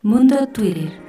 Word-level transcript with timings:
Mundo 0.00 0.46
Twitter. 0.46 1.07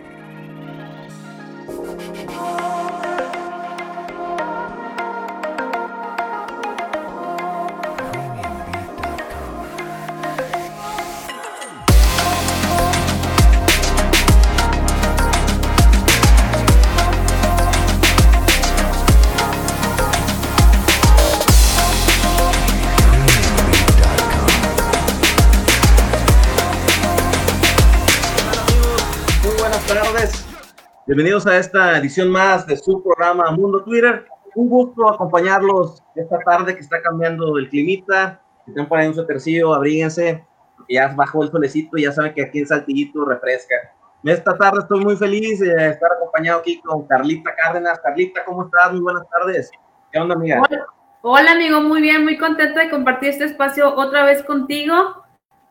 Bienvenidos 31.19 31.47
a 31.47 31.57
esta 31.57 31.97
edición 31.97 32.31
más 32.31 32.65
de 32.65 32.77
su 32.77 33.03
programa 33.03 33.51
Mundo 33.51 33.83
Twitter. 33.83 34.25
Un 34.55 34.69
gusto 34.69 35.09
acompañarlos 35.09 36.01
esta 36.15 36.39
tarde 36.39 36.73
que 36.73 36.79
está 36.79 37.01
cambiando 37.01 37.57
el 37.57 37.67
climita. 37.67 38.39
Si 38.65 38.71
tienen 38.71 38.87
por 38.87 38.99
ahí 38.99 39.09
un 39.09 39.13
suétercillo, 39.13 39.73
abríguense. 39.73 40.45
Ya 40.87 41.09
bajó 41.09 41.43
el 41.43 41.51
solecito 41.51 41.97
y 41.97 42.03
ya 42.03 42.13
saben 42.13 42.33
que 42.33 42.43
aquí 42.43 42.59
en 42.59 42.67
Saltillito 42.67 43.25
refresca. 43.25 43.75
Esta 44.23 44.57
tarde 44.57 44.79
estoy 44.79 45.03
muy 45.03 45.17
feliz 45.17 45.59
de 45.59 45.89
estar 45.89 46.09
acompañado 46.09 46.61
aquí 46.61 46.79
con 46.79 47.05
Carlita 47.05 47.53
Cárdenas. 47.53 47.99
Carlita, 47.99 48.45
¿cómo 48.45 48.63
estás? 48.63 48.93
Muy 48.93 49.01
buenas 49.01 49.29
tardes. 49.29 49.69
¿Qué 50.13 50.19
onda, 50.19 50.35
amiga? 50.35 50.61
Hola, 50.69 50.85
hola, 51.21 51.51
amigo, 51.51 51.81
muy 51.81 52.01
bien, 52.01 52.23
muy 52.23 52.37
contenta 52.37 52.79
de 52.79 52.89
compartir 52.89 53.31
este 53.31 53.43
espacio 53.43 53.93
otra 53.93 54.23
vez 54.23 54.41
contigo. 54.43 55.25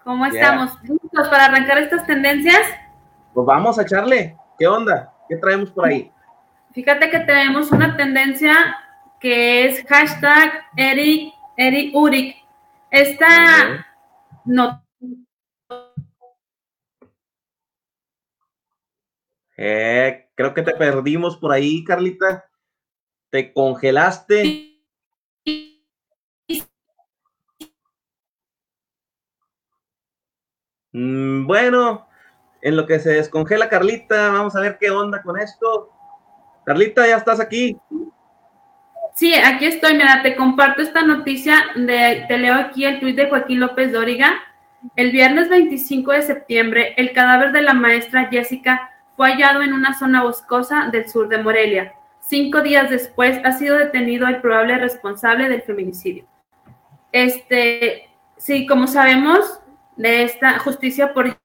¿Cómo 0.04 0.26
Yeah. 0.26 0.42
estamos? 0.42 0.82
¿Listos 0.82 1.28
para 1.30 1.46
arrancar 1.46 1.78
estas 1.78 2.06
tendencias? 2.06 2.60
Pues 3.32 3.46
vamos 3.46 3.78
a 3.78 3.82
echarle. 3.82 4.36
¿Qué 4.58 4.66
onda? 4.66 5.14
¿Qué 5.28 5.36
traemos 5.36 5.70
por 5.70 5.86
ahí? 5.86 6.10
Fíjate 6.72 7.10
que 7.10 7.20
tenemos 7.20 7.70
una 7.72 7.96
tendencia 7.96 8.76
que 9.20 9.66
es 9.66 9.84
hashtag 9.86 10.52
Eric, 10.76 11.32
Eric 11.56 11.94
Uric. 11.94 12.36
Esta 12.90 13.86
no, 14.44 14.82
Eh, 19.60 20.30
creo 20.36 20.54
que 20.54 20.62
te 20.62 20.72
perdimos 20.74 21.36
por 21.36 21.50
ahí, 21.50 21.82
Carlita. 21.82 22.48
Te 23.28 23.52
congelaste. 23.52 24.80
Mm, 30.92 31.44
bueno, 31.46 32.07
en 32.60 32.76
lo 32.76 32.86
que 32.86 32.98
se 32.98 33.10
descongela 33.10 33.68
Carlita, 33.68 34.30
vamos 34.30 34.56
a 34.56 34.60
ver 34.60 34.78
qué 34.78 34.90
onda 34.90 35.22
con 35.22 35.38
esto. 35.38 35.90
Carlita, 36.64 37.06
ya 37.06 37.16
estás 37.16 37.40
aquí. 37.40 37.78
Sí, 39.14 39.34
aquí 39.34 39.66
estoy, 39.66 39.94
mira, 39.94 40.22
te 40.22 40.36
comparto 40.36 40.82
esta 40.82 41.02
noticia, 41.02 41.56
de, 41.74 42.24
te 42.28 42.38
leo 42.38 42.54
aquí 42.54 42.84
el 42.84 43.00
tuit 43.00 43.16
de 43.16 43.28
Joaquín 43.28 43.60
López 43.60 43.92
Dóriga. 43.92 44.34
El 44.94 45.10
viernes 45.10 45.48
25 45.48 46.12
de 46.12 46.22
septiembre, 46.22 46.94
el 46.96 47.12
cadáver 47.12 47.50
de 47.50 47.62
la 47.62 47.74
maestra 47.74 48.28
Jessica 48.30 48.90
fue 49.16 49.32
hallado 49.32 49.62
en 49.62 49.72
una 49.72 49.98
zona 49.98 50.22
boscosa 50.22 50.88
del 50.92 51.08
sur 51.08 51.28
de 51.28 51.38
Morelia. 51.38 51.94
Cinco 52.20 52.60
días 52.60 52.90
después 52.90 53.40
ha 53.44 53.52
sido 53.52 53.76
detenido 53.76 54.28
el 54.28 54.40
probable 54.40 54.78
responsable 54.78 55.48
del 55.48 55.62
feminicidio. 55.62 56.26
Este, 57.10 58.08
sí, 58.36 58.66
como 58.66 58.86
sabemos, 58.86 59.60
de 59.96 60.22
esta 60.22 60.58
justicia 60.60 61.12
por 61.12 61.36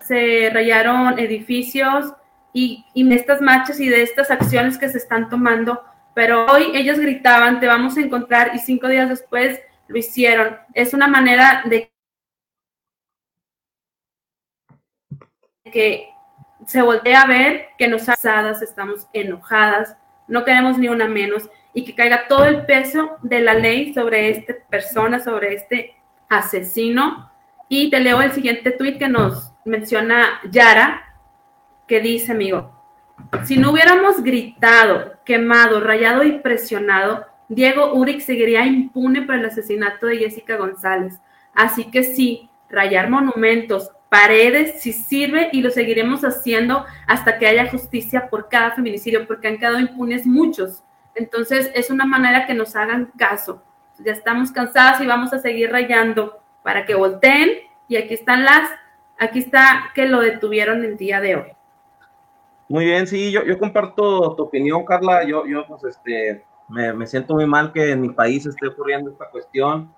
se 0.00 0.50
rayaron 0.52 1.18
edificios 1.18 2.12
y, 2.52 2.84
de 2.94 3.14
estas 3.14 3.40
marchas 3.40 3.80
y 3.80 3.88
de 3.88 4.02
estas 4.02 4.30
acciones 4.30 4.78
que 4.78 4.88
se 4.88 4.98
están 4.98 5.28
tomando, 5.28 5.82
pero 6.14 6.46
hoy 6.46 6.70
ellos 6.74 6.98
gritaban, 6.98 7.58
te 7.58 7.66
vamos 7.66 7.96
a 7.96 8.00
encontrar 8.00 8.52
y 8.54 8.58
cinco 8.58 8.88
días 8.88 9.08
después 9.08 9.60
lo 9.88 9.98
hicieron. 9.98 10.56
Es 10.72 10.94
una 10.94 11.08
manera 11.08 11.62
de 11.66 11.90
que 15.72 16.08
se 16.66 16.82
voltea 16.82 17.22
a 17.22 17.26
ver 17.26 17.68
que 17.76 17.88
nos 17.88 18.08
asadas, 18.08 18.62
estamos 18.62 19.08
enojadas, 19.12 19.96
no 20.28 20.44
queremos 20.44 20.78
ni 20.78 20.88
una 20.88 21.08
menos 21.08 21.50
y 21.74 21.84
que 21.84 21.94
caiga 21.94 22.28
todo 22.28 22.44
el 22.44 22.64
peso 22.64 23.18
de 23.22 23.40
la 23.40 23.54
ley 23.54 23.92
sobre 23.92 24.30
esta 24.30 24.54
persona, 24.70 25.18
sobre 25.18 25.54
este 25.54 25.96
asesino. 26.28 27.30
Y 27.68 27.90
te 27.90 28.00
leo 28.00 28.20
el 28.20 28.32
siguiente 28.32 28.70
tuit 28.70 28.98
que 28.98 29.08
nos 29.08 29.52
menciona 29.64 30.40
Yara, 30.50 31.16
que 31.86 32.00
dice, 32.00 32.32
amigo, 32.32 32.74
si 33.44 33.56
no 33.56 33.72
hubiéramos 33.72 34.22
gritado, 34.22 35.14
quemado, 35.24 35.80
rayado 35.80 36.22
y 36.24 36.38
presionado, 36.38 37.26
Diego 37.48 37.94
Uric 37.94 38.20
seguiría 38.20 38.66
impune 38.66 39.22
por 39.22 39.34
el 39.34 39.44
asesinato 39.44 40.06
de 40.06 40.18
Jessica 40.18 40.56
González. 40.56 41.20
Así 41.54 41.90
que 41.90 42.02
sí, 42.02 42.50
rayar 42.68 43.10
monumentos, 43.10 43.90
paredes, 44.08 44.80
sí 44.80 44.92
sirve 44.92 45.48
y 45.52 45.60
lo 45.60 45.70
seguiremos 45.70 46.22
haciendo 46.24 46.84
hasta 47.06 47.38
que 47.38 47.46
haya 47.46 47.70
justicia 47.70 48.28
por 48.28 48.48
cada 48.48 48.72
feminicidio, 48.72 49.26
porque 49.26 49.48
han 49.48 49.58
quedado 49.58 49.80
impunes 49.80 50.26
muchos. 50.26 50.82
Entonces 51.14 51.70
es 51.74 51.90
una 51.90 52.06
manera 52.06 52.46
que 52.46 52.54
nos 52.54 52.76
hagan 52.76 53.12
caso. 53.16 53.62
Ya 53.98 54.12
estamos 54.12 54.50
cansadas 54.50 55.00
y 55.00 55.06
vamos 55.06 55.32
a 55.32 55.38
seguir 55.38 55.70
rayando 55.70 56.40
para 56.62 56.84
que 56.84 56.94
volteen 56.94 57.50
y 57.88 57.96
aquí 57.96 58.14
están 58.14 58.44
las, 58.44 58.70
aquí 59.18 59.38
está 59.38 59.92
que 59.94 60.06
lo 60.06 60.20
detuvieron 60.20 60.84
el 60.84 60.96
día 60.96 61.20
de 61.20 61.36
hoy. 61.36 61.52
Muy 62.68 62.86
bien, 62.86 63.06
sí, 63.06 63.30
yo, 63.30 63.44
yo 63.44 63.58
comparto 63.58 64.34
tu 64.34 64.42
opinión, 64.44 64.84
Carla. 64.84 65.22
Yo, 65.24 65.46
yo 65.46 65.66
pues, 65.66 65.84
este, 65.84 66.44
me, 66.68 66.92
me 66.92 67.06
siento 67.06 67.34
muy 67.34 67.46
mal 67.46 67.72
que 67.72 67.92
en 67.92 68.00
mi 68.00 68.08
país 68.08 68.46
esté 68.46 68.68
ocurriendo 68.68 69.10
esta 69.10 69.28
cuestión, 69.30 69.94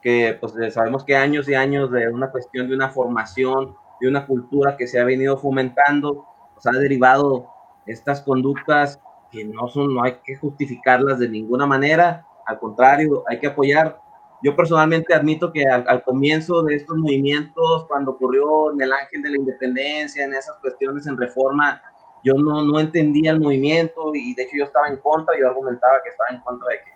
que 0.00 0.36
pues 0.40 0.56
eh, 0.56 0.70
sabemos 0.70 1.04
que 1.04 1.14
años 1.14 1.48
y 1.48 1.54
años 1.54 1.90
de 1.90 2.08
una 2.08 2.30
cuestión 2.30 2.68
de 2.68 2.74
una 2.74 2.88
formación, 2.88 3.76
de 4.00 4.08
una 4.08 4.26
cultura 4.26 4.76
que 4.76 4.86
se 4.86 4.98
ha 4.98 5.04
venido 5.04 5.36
fomentando, 5.36 6.24
pues 6.54 6.66
ha 6.66 6.78
derivado 6.78 7.48
estas 7.86 8.22
conductas 8.22 8.98
que 9.30 9.44
no 9.44 9.68
son, 9.68 9.94
no 9.94 10.02
hay 10.02 10.16
que 10.24 10.36
justificarlas 10.36 11.18
de 11.18 11.28
ninguna 11.28 11.66
manera, 11.66 12.26
al 12.46 12.58
contrario, 12.58 13.24
hay 13.26 13.38
que 13.38 13.48
apoyar. 13.48 14.00
Yo 14.42 14.56
personalmente 14.56 15.14
admito 15.14 15.52
que 15.52 15.66
al, 15.66 16.02
comienzo 16.02 16.62
de 16.62 16.76
estos 16.76 16.96
movimientos, 16.96 17.86
cuando 17.86 18.12
ocurrió 18.12 18.72
en 18.72 18.80
el 18.80 18.92
Ángel 18.92 19.22
de 19.22 19.30
la 19.30 19.36
Independencia, 19.36 20.24
en 20.24 20.34
esas 20.34 20.56
cuestiones 20.60 21.06
en 21.06 21.18
reforma, 21.18 21.82
yo 22.24 22.34
no, 22.34 22.62
no 22.62 22.80
entendía 22.80 23.32
el 23.32 23.40
movimiento 23.40 24.14
y 24.14 24.34
de 24.34 24.42
hecho 24.42 24.56
yo 24.58 24.64
estaba 24.64 24.88
en 24.88 24.96
contra, 24.98 25.38
yo 25.38 25.48
argumentaba 25.48 26.02
que 26.02 26.10
estaba 26.10 26.30
en 26.30 26.40
contra 26.40 26.68
de 26.68 26.76
que, 26.76 26.90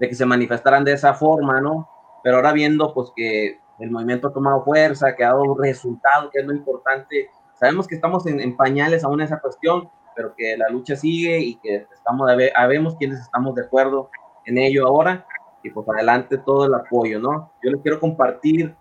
de 0.00 0.08
que 0.08 0.14
se 0.14 0.26
manifestaran 0.26 0.84
de 0.84 0.92
esa 0.92 1.14
forma, 1.14 1.60
¿no? 1.60 1.88
Pero 2.22 2.36
ahora 2.36 2.52
viendo 2.52 2.92
pues 2.92 3.12
que 3.14 3.60
el 3.78 3.90
movimiento 3.90 4.28
ha 4.28 4.32
tomado 4.32 4.64
fuerza, 4.64 5.14
que 5.14 5.24
ha 5.24 5.28
dado 5.28 5.56
resultado, 5.56 6.30
que 6.30 6.40
es 6.40 6.46
lo 6.46 6.52
importante, 6.52 7.30
sabemos 7.54 7.86
que 7.86 7.94
estamos 7.94 8.26
en, 8.26 8.40
en 8.40 8.56
pañales 8.56 9.04
aún 9.04 9.20
en 9.20 9.26
esa 9.26 9.40
cuestión, 9.40 9.88
pero 10.18 10.34
que 10.36 10.56
la 10.56 10.68
lucha 10.68 10.96
sigue 10.96 11.38
y 11.38 11.54
que 11.60 11.86
estamos, 11.94 12.28
habemos 12.56 12.96
quienes 12.96 13.20
estamos 13.20 13.54
de 13.54 13.62
acuerdo 13.62 14.10
en 14.48 14.58
ello 14.58 14.86
ahora 14.86 15.26
y 15.62 15.70
pues 15.70 15.86
adelante 15.88 16.38
todo 16.38 16.66
el 16.66 16.74
apoyo, 16.74 17.20
¿no? 17.20 17.52
Yo 17.62 17.70
les 17.70 17.82
quiero 17.82 18.00
compartir 18.00 18.74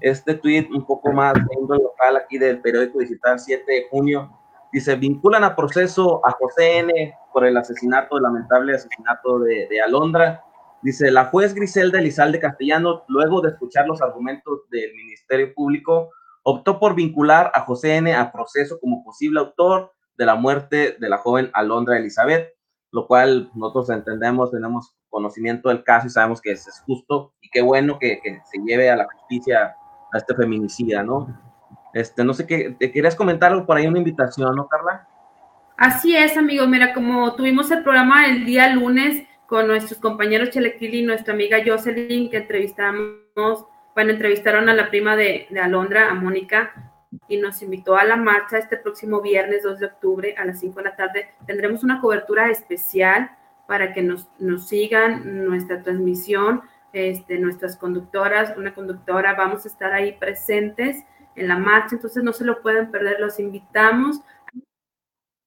este 0.00 0.34
tweet 0.34 0.68
un 0.74 0.84
poco 0.84 1.10
más 1.12 1.34
de 1.34 1.40
índole 1.58 1.82
local 1.82 2.16
aquí 2.16 2.38
del 2.38 2.60
periódico 2.60 2.98
digital 2.98 3.38
7 3.38 3.64
de 3.66 3.86
junio. 3.90 4.30
Dice, 4.72 4.94
vinculan 4.96 5.44
a 5.44 5.56
proceso 5.56 6.20
a 6.26 6.32
José 6.32 6.78
N. 6.78 7.14
por 7.32 7.46
el 7.46 7.56
asesinato, 7.56 8.16
el 8.16 8.24
lamentable 8.24 8.74
asesinato 8.74 9.38
de, 9.38 9.66
de 9.68 9.80
Alondra. 9.80 10.42
Dice, 10.82 11.10
la 11.10 11.26
juez 11.26 11.54
Griselda 11.54 11.98
Elizalde 11.98 12.40
Castellano, 12.40 13.04
luego 13.08 13.40
de 13.40 13.50
escuchar 13.50 13.86
los 13.86 14.02
argumentos 14.02 14.68
del 14.70 14.92
Ministerio 14.94 15.54
Público, 15.54 16.10
optó 16.42 16.78
por 16.78 16.94
vincular 16.94 17.50
a 17.54 17.62
José 17.62 17.96
N. 17.96 18.14
a 18.14 18.30
proceso 18.32 18.78
como 18.78 19.02
posible 19.02 19.40
autor 19.40 19.92
de 20.18 20.26
la 20.26 20.34
muerte 20.34 20.96
de 20.98 21.08
la 21.08 21.18
joven 21.18 21.50
Alondra 21.54 21.96
Elizabeth, 21.96 22.55
lo 22.96 23.06
cual 23.06 23.50
nosotros 23.54 23.90
entendemos, 23.90 24.50
tenemos 24.50 24.94
conocimiento 25.10 25.68
del 25.68 25.84
caso 25.84 26.06
y 26.06 26.10
sabemos 26.10 26.40
que 26.40 26.52
es, 26.52 26.82
justo 26.86 27.34
y 27.42 27.50
qué 27.50 27.60
bueno 27.60 27.98
que, 27.98 28.20
que, 28.22 28.40
se 28.50 28.58
lleve 28.64 28.88
a 28.88 28.96
la 28.96 29.06
justicia 29.12 29.76
a 30.14 30.16
este 30.16 30.34
feminicida, 30.34 31.02
¿no? 31.02 31.28
Este, 31.92 32.24
no 32.24 32.32
sé 32.32 32.46
qué, 32.46 32.74
¿te 32.80 32.90
querías 32.90 33.14
comentar 33.14 33.52
algo 33.52 33.66
por 33.66 33.76
ahí, 33.76 33.86
una 33.86 33.98
invitación, 33.98 34.56
¿no, 34.56 34.66
Carla? 34.66 35.06
Así 35.76 36.16
es, 36.16 36.38
amigo. 36.38 36.66
Mira, 36.66 36.94
como 36.94 37.34
tuvimos 37.34 37.70
el 37.70 37.82
programa 37.82 38.24
el 38.28 38.46
día 38.46 38.74
lunes 38.74 39.28
con 39.46 39.66
nuestros 39.66 40.00
compañeros 40.00 40.48
Chelequili 40.48 41.00
y 41.00 41.04
nuestra 41.04 41.34
amiga 41.34 41.58
Jocelyn, 41.66 42.30
que 42.30 42.38
entrevistamos, 42.38 43.66
bueno, 43.94 44.12
entrevistaron 44.12 44.70
a 44.70 44.74
la 44.74 44.88
prima 44.88 45.16
de, 45.16 45.48
de 45.50 45.60
Alondra, 45.60 46.08
a 46.08 46.14
Mónica, 46.14 46.95
y 47.28 47.36
nos 47.38 47.62
invitó 47.62 47.96
a 47.96 48.04
la 48.04 48.16
marcha 48.16 48.58
este 48.58 48.76
próximo 48.76 49.20
viernes 49.20 49.62
2 49.62 49.78
de 49.78 49.86
octubre 49.86 50.34
a 50.36 50.44
las 50.44 50.60
5 50.60 50.78
de 50.78 50.84
la 50.84 50.96
tarde. 50.96 51.30
Tendremos 51.46 51.84
una 51.84 52.00
cobertura 52.00 52.50
especial 52.50 53.30
para 53.66 53.92
que 53.92 54.02
nos, 54.02 54.28
nos 54.38 54.68
sigan 54.68 55.44
nuestra 55.46 55.82
transmisión 55.82 56.62
este, 56.96 57.38
nuestras 57.38 57.76
conductoras, 57.76 58.56
una 58.56 58.72
conductora, 58.72 59.34
vamos 59.34 59.66
a 59.66 59.68
estar 59.68 59.92
ahí 59.92 60.12
presentes 60.12 61.04
en 61.34 61.48
la 61.48 61.58
marcha, 61.58 61.96
entonces 61.96 62.24
no 62.24 62.32
se 62.32 62.46
lo 62.46 62.62
pueden 62.62 62.90
perder, 62.90 63.20
los 63.20 63.38
invitamos 63.38 64.20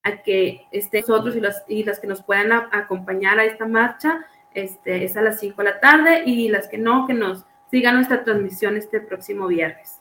a 0.04 0.22
que 0.22 0.68
estén 0.72 1.02
nosotros 1.08 1.36
y 1.36 1.42
las, 1.42 1.64
y 1.68 1.84
las 1.84 2.00
que 2.00 2.06
nos 2.06 2.22
puedan 2.22 2.52
acompañar 2.52 3.40
a 3.40 3.46
esta 3.46 3.66
marcha, 3.66 4.28
este, 4.54 5.04
es 5.04 5.18
a 5.18 5.24
las 5.24 5.40
5 5.40 5.64
de 5.64 5.70
la 5.70 5.80
tarde 5.80 6.24
y 6.24 6.50
las 6.50 6.68
que 6.68 6.78
no, 6.78 7.08
que 7.08 7.16
nos 7.16 7.46
sigan 7.72 7.96
nuestra 7.96 8.24
transmisión 8.24 8.78
este 8.78 9.02
próximo 9.02 9.48
viernes. 9.48 9.99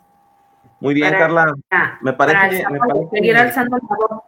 Muy 0.80 0.94
bien, 0.94 1.10
Carla. 1.10 1.54
me 2.00 2.12
parece, 2.12 2.64
me 2.70 2.78
parece 2.78 3.08
seguir 3.10 3.36
alzando 3.36 3.76
el 3.76 3.82
favor. 3.82 4.22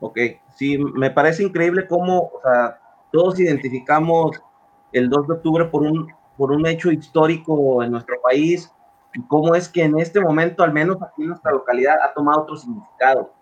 Ok, 0.00 0.18
sí, 0.54 0.78
me 0.78 1.10
parece 1.10 1.42
increíble 1.44 1.86
cómo, 1.88 2.30
o 2.34 2.40
sea, 2.42 2.78
todos 3.10 3.40
identificamos 3.40 4.40
el 4.92 5.08
2 5.08 5.28
de 5.28 5.34
octubre 5.34 5.64
por 5.66 5.82
un, 5.82 6.12
por 6.36 6.52
un 6.52 6.66
hecho 6.66 6.90
histórico 6.90 7.82
en 7.82 7.92
nuestro 7.92 8.20
país 8.22 8.72
y 9.14 9.22
cómo 9.22 9.54
es 9.54 9.68
que 9.68 9.82
en 9.82 9.98
este 9.98 10.20
momento, 10.20 10.62
al 10.62 10.72
menos 10.72 11.00
aquí 11.02 11.22
en 11.22 11.28
nuestra 11.28 11.52
localidad, 11.52 11.96
ha 12.02 12.12
tomado 12.12 12.42
otro 12.42 12.56
significado. 12.56 13.32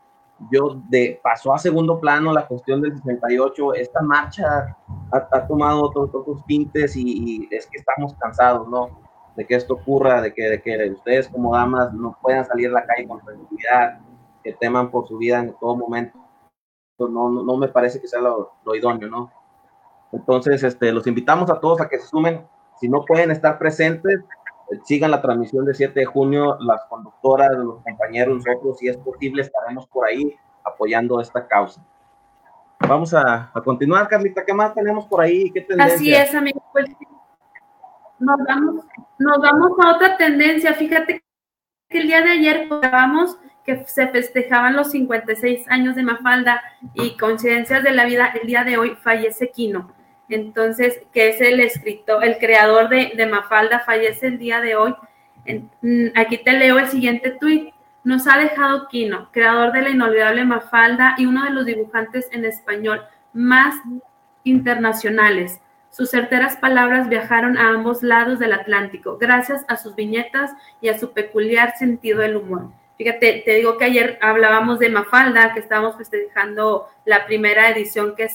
Yo 0.50 0.80
de, 0.88 1.20
pasó 1.22 1.54
a 1.54 1.58
segundo 1.58 2.00
plano 2.00 2.32
la 2.32 2.46
cuestión 2.46 2.80
del 2.80 2.96
68, 2.96 3.74
esta 3.74 4.02
marcha 4.02 4.76
ha, 5.12 5.46
tomado 5.46 5.82
otros, 5.82 6.10
otros 6.14 6.44
tintes 6.46 6.96
y, 6.96 7.02
y, 7.02 7.48
es 7.50 7.66
que 7.66 7.78
estamos 7.78 8.14
cansados, 8.14 8.68
¿no? 8.68 9.11
De 9.36 9.46
que 9.46 9.54
esto 9.54 9.74
ocurra, 9.74 10.20
de 10.20 10.34
que, 10.34 10.42
de 10.42 10.62
que 10.62 10.90
ustedes 10.90 11.28
como 11.28 11.54
damas 11.54 11.92
no 11.92 12.18
puedan 12.20 12.44
salir 12.44 12.68
a 12.68 12.72
la 12.72 12.84
calle 12.84 13.08
con 13.08 13.20
tranquilidad, 13.20 14.00
que 14.42 14.52
teman 14.54 14.90
por 14.90 15.06
su 15.08 15.16
vida 15.18 15.40
en 15.40 15.54
todo 15.58 15.76
momento. 15.76 16.18
No, 16.98 17.08
no, 17.08 17.42
no 17.42 17.56
me 17.56 17.68
parece 17.68 18.00
que 18.00 18.08
sea 18.08 18.20
lo, 18.20 18.52
lo 18.64 18.74
idóneo, 18.74 19.08
¿no? 19.08 19.32
Entonces, 20.12 20.62
este, 20.62 20.92
los 20.92 21.06
invitamos 21.06 21.50
a 21.50 21.58
todos 21.58 21.80
a 21.80 21.88
que 21.88 21.98
se 21.98 22.06
sumen. 22.06 22.46
Si 22.78 22.88
no 22.88 23.04
pueden 23.04 23.30
estar 23.30 23.58
presentes, 23.58 24.20
eh, 24.70 24.78
sigan 24.84 25.10
la 25.10 25.22
transmisión 25.22 25.64
de 25.64 25.74
7 25.74 25.98
de 25.98 26.06
junio. 26.06 26.56
Las 26.60 26.84
conductoras, 26.84 27.50
los 27.52 27.82
compañeros, 27.82 28.44
nosotros, 28.44 28.78
si 28.78 28.88
es 28.88 28.96
posible, 28.98 29.42
estaremos 29.42 29.86
por 29.88 30.06
ahí 30.06 30.36
apoyando 30.64 31.20
esta 31.20 31.46
causa. 31.46 31.82
Vamos 32.86 33.14
a, 33.14 33.50
continuar, 33.64 34.08
Carlita. 34.08 34.44
¿Qué 34.44 34.52
más 34.52 34.74
tenemos 34.74 35.06
por 35.06 35.22
ahí? 35.22 35.50
¿Qué 35.50 35.62
tendencia? 35.62 35.96
Así 35.96 36.14
es, 36.14 36.34
amigo. 36.34 36.62
Nos, 38.22 38.38
vamos, 38.46 38.84
nos 39.18 39.38
vamos 39.40 39.72
a 39.80 39.96
otra 39.96 40.16
tendencia. 40.16 40.74
Fíjate 40.74 41.24
que 41.88 41.98
el 41.98 42.06
día 42.06 42.22
de 42.22 42.30
ayer 42.30 42.68
grabamos 42.68 43.36
que 43.64 43.84
se 43.86 44.06
festejaban 44.08 44.76
los 44.76 44.92
56 44.92 45.68
años 45.68 45.96
de 45.96 46.04
Mafalda 46.04 46.62
y 46.94 47.16
coincidencias 47.16 47.82
de 47.82 47.90
la 47.92 48.04
vida, 48.04 48.32
el 48.40 48.46
día 48.46 48.64
de 48.64 48.76
hoy 48.78 48.96
fallece 49.02 49.50
Quino. 49.50 49.92
Entonces, 50.28 51.02
que 51.12 51.30
es 51.30 51.40
el 51.40 51.60
escritor, 51.60 52.24
el 52.24 52.38
creador 52.38 52.88
de, 52.88 53.26
Mafalda, 53.26 53.80
fallece 53.80 54.28
el 54.28 54.38
día 54.38 54.60
de 54.60 54.76
hoy. 54.76 54.94
Mm, 55.82 56.06
aquí 56.14 56.38
te 56.38 56.52
leo 56.52 56.78
el 56.78 56.88
siguiente 56.88 57.36
tuit. 57.40 57.74
Nos 58.04 58.26
ha 58.28 58.38
dejado 58.38 58.88
Quino, 58.88 59.30
creador 59.32 59.72
de 59.72 59.82
la 59.82 59.90
inolvidable 59.90 60.44
Mafalda 60.44 61.14
y 61.18 61.26
uno 61.26 61.44
de 61.44 61.50
los 61.50 61.66
dibujantes 61.66 62.28
en 62.32 62.44
español 62.44 63.02
más 63.32 63.74
internacionales. 64.44 65.60
Sus 65.92 66.08
certeras 66.08 66.56
palabras 66.56 67.10
viajaron 67.10 67.58
a 67.58 67.68
ambos 67.68 68.02
lados 68.02 68.38
del 68.38 68.54
Atlántico, 68.54 69.18
gracias 69.18 69.62
a 69.68 69.76
sus 69.76 69.94
viñetas 69.94 70.50
y 70.80 70.88
a 70.88 70.98
su 70.98 71.12
peculiar 71.12 71.76
sentido 71.76 72.20
del 72.20 72.36
humor. 72.36 72.72
Fíjate, 72.96 73.42
te 73.44 73.54
digo 73.56 73.76
que 73.76 73.84
ayer 73.84 74.18
hablábamos 74.22 74.78
de 74.78 74.88
Mafalda, 74.88 75.52
que 75.52 75.60
estábamos 75.60 75.98
festejando 75.98 76.88
la 77.04 77.26
primera 77.26 77.68
edición 77.68 78.16
que 78.16 78.30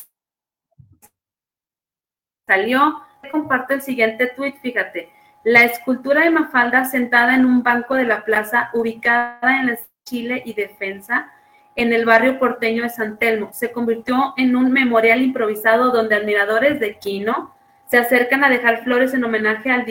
salió. 2.47 3.01
Comparto 3.31 3.73
el 3.73 3.81
siguiente 3.81 4.27
tweet, 4.27 4.59
fíjate. 4.61 5.11
La 5.43 5.63
escultura 5.63 6.21
de 6.21 6.29
Mafalda 6.29 6.85
sentada 6.85 7.33
en 7.33 7.43
un 7.43 7.63
banco 7.63 7.95
de 7.95 8.03
la 8.03 8.23
plaza 8.23 8.69
ubicada 8.73 9.61
en 9.61 9.79
Chile 10.05 10.43
y 10.45 10.53
Defensa, 10.53 11.31
en 11.77 11.93
el 11.93 12.05
barrio 12.05 12.39
porteño 12.39 12.83
de 12.83 12.89
San 12.89 13.17
Telmo, 13.17 13.53
se 13.53 13.71
convirtió 13.71 14.33
en 14.35 14.55
un 14.55 14.73
memorial 14.73 15.21
improvisado 15.21 15.91
donde 15.91 16.15
admiradores 16.15 16.79
de 16.79 16.97
Quino 16.97 17.53
se 17.85 17.99
acercan 17.99 18.43
a 18.43 18.49
dejar 18.49 18.83
flores 18.83 19.13
en 19.13 19.23
homenaje 19.23 19.71
al, 19.71 19.85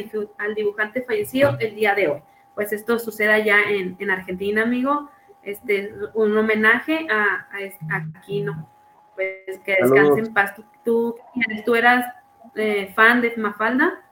dibujante 0.55 1.03
fallecido 1.03 1.56
el 1.61 1.77
día 1.77 1.94
de 1.94 2.09
hoy. 2.09 2.23
Pues 2.56 2.73
esto 2.73 2.99
sucede 2.99 3.33
allá 3.33 3.59
en, 3.71 4.11
Argentina, 4.11 4.62
amigo. 4.62 5.11
Este, 5.43 5.94
un 6.15 6.37
homenaje 6.37 7.06
a, 7.09 7.47
a, 7.53 8.21
Quino. 8.27 8.69
Pues 9.15 9.61
que 9.65 9.77
descanse 9.81 10.21
en 10.21 10.35
paz. 10.35 10.55
¿Tú, 10.85 11.15
tú 11.65 11.75
eras 11.77 12.05
eh, 12.56 12.93
fan 12.97 13.21
de 13.21 13.32
Mafalda? 13.37 14.03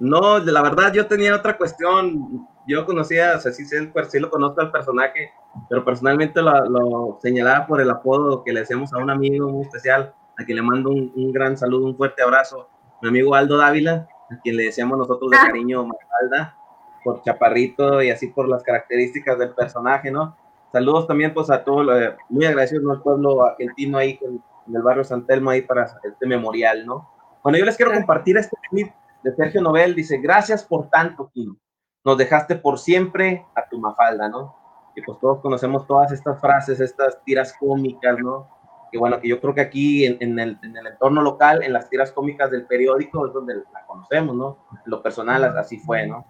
No, 0.00 0.38
la 0.38 0.62
verdad 0.62 0.92
yo 0.92 1.06
tenía 1.06 1.34
otra 1.34 1.56
cuestión. 1.56 2.46
Yo 2.66 2.84
conocía, 2.84 3.34
o 3.36 3.40
sea, 3.40 3.52
sí, 3.52 3.64
sí, 3.64 4.18
lo 4.18 4.30
conozco 4.30 4.60
al 4.60 4.70
personaje, 4.70 5.32
pero 5.68 5.84
personalmente 5.84 6.40
lo, 6.42 7.18
señalaba 7.22 7.66
por 7.66 7.80
el 7.80 7.90
apodo 7.90 8.44
que 8.44 8.52
le 8.52 8.60
hacemos 8.60 8.92
a 8.92 8.98
un 8.98 9.10
amigo 9.10 9.48
muy 9.48 9.62
especial, 9.62 10.14
a 10.38 10.44
quien 10.44 10.56
le 10.56 10.62
mando 10.62 10.90
un, 10.90 11.32
gran 11.32 11.56
saludo, 11.56 11.86
un 11.86 11.96
fuerte 11.96 12.22
abrazo. 12.22 12.68
Mi 13.00 13.08
amigo 13.08 13.34
Aldo 13.34 13.56
Dávila, 13.56 14.06
a 14.30 14.40
quien 14.42 14.56
le 14.56 14.64
decíamos 14.64 14.98
nosotros 14.98 15.30
de 15.30 15.38
ah. 15.38 15.46
cariño 15.46 15.86
Mafalda, 15.86 16.56
por 17.02 17.22
chaparrito 17.22 18.02
y 18.02 18.10
así 18.10 18.28
por 18.28 18.48
las 18.48 18.62
características 18.62 19.38
del 19.38 19.54
personaje, 19.54 20.10
¿no? 20.10 20.36
Saludos 20.70 21.06
también 21.06 21.32
pues 21.32 21.50
a 21.50 21.64
todos, 21.64 21.88
eh, 21.98 22.14
muy 22.28 22.44
agradecidos 22.44 22.84
al 22.90 23.00
pueblo 23.00 23.46
argentino 23.46 23.96
ahí 23.96 24.18
en, 24.20 24.42
en 24.66 24.76
el 24.76 24.82
barrio 24.82 25.04
San 25.04 25.24
Telmo 25.26 25.48
ahí 25.48 25.62
para 25.62 25.84
este 25.84 26.26
memorial, 26.26 26.84
¿no? 26.84 27.10
Bueno, 27.42 27.58
yo 27.58 27.64
les 27.64 27.76
quiero 27.76 27.94
compartir 27.94 28.36
este 28.36 28.56
tweet 28.70 28.92
de 29.22 29.34
Sergio 29.34 29.60
Nobel. 29.60 29.94
Dice, 29.94 30.18
gracias 30.18 30.64
por 30.64 30.88
tanto, 30.88 31.30
Kino. 31.32 31.56
Nos 32.04 32.16
dejaste 32.16 32.56
por 32.56 32.78
siempre 32.78 33.44
a 33.54 33.68
tu 33.68 33.78
mafalda, 33.78 34.28
¿no? 34.28 34.56
Y 34.94 35.02
pues 35.02 35.18
todos 35.20 35.40
conocemos 35.40 35.86
todas 35.86 36.10
estas 36.12 36.40
frases, 36.40 36.80
estas 36.80 37.22
tiras 37.24 37.54
cómicas, 37.58 38.18
¿no? 38.18 38.48
Que 38.90 38.98
bueno, 38.98 39.20
que 39.20 39.28
yo 39.28 39.40
creo 39.40 39.54
que 39.54 39.60
aquí 39.60 40.06
en, 40.06 40.16
el, 40.38 40.58
en 40.62 40.76
el, 40.76 40.86
entorno 40.86 41.20
local, 41.22 41.62
en 41.62 41.72
las 41.72 41.90
tiras 41.90 42.10
cómicas 42.12 42.50
del 42.50 42.66
periódico, 42.66 43.26
es 43.26 43.32
donde 43.32 43.56
la 43.56 43.86
conocemos, 43.86 44.34
¿no? 44.34 44.58
lo 44.86 45.02
personal 45.02 45.44
así 45.58 45.78
fue, 45.78 46.06
¿no? 46.06 46.24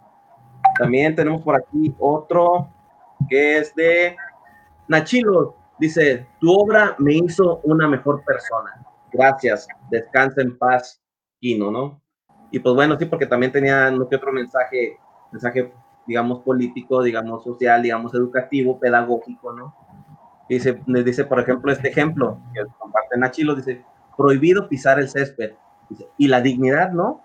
También 0.78 1.14
tenemos 1.14 1.42
por 1.42 1.56
aquí 1.56 1.94
otro 1.98 2.68
que 3.28 3.58
es 3.58 3.74
de 3.74 4.16
Nachilo. 4.88 5.56
Dice, 5.78 6.26
tu 6.40 6.52
obra 6.52 6.96
me 6.98 7.14
hizo 7.14 7.60
una 7.62 7.86
mejor 7.86 8.24
persona. 8.24 8.84
Gracias, 9.12 9.66
descansa 9.90 10.42
en 10.42 10.58
paz, 10.58 11.00
Kino, 11.40 11.70
¿no? 11.70 12.02
Y 12.50 12.58
pues 12.60 12.74
bueno, 12.74 12.98
sí, 12.98 13.06
porque 13.06 13.26
también 13.26 13.52
tenía 13.52 13.90
no 13.90 14.08
que 14.08 14.16
otro 14.16 14.32
mensaje, 14.32 14.98
mensaje, 15.30 15.72
digamos, 16.06 16.40
político, 16.40 17.02
digamos, 17.02 17.44
social, 17.44 17.82
digamos, 17.82 18.14
educativo, 18.14 18.78
pedagógico, 18.78 19.52
¿no? 19.52 19.74
Dice, 20.48 20.80
dice, 20.86 21.24
por 21.24 21.40
ejemplo, 21.40 21.70
este 21.70 21.88
ejemplo 21.88 22.38
que 22.54 22.62
comparte 22.78 23.18
Nachilo, 23.18 23.54
dice, 23.54 23.84
prohibido 24.16 24.68
pisar 24.68 24.98
el 24.98 25.08
césped. 25.08 25.52
y 26.18 26.28
la 26.28 26.40
dignidad, 26.42 26.92
¿no? 26.92 27.22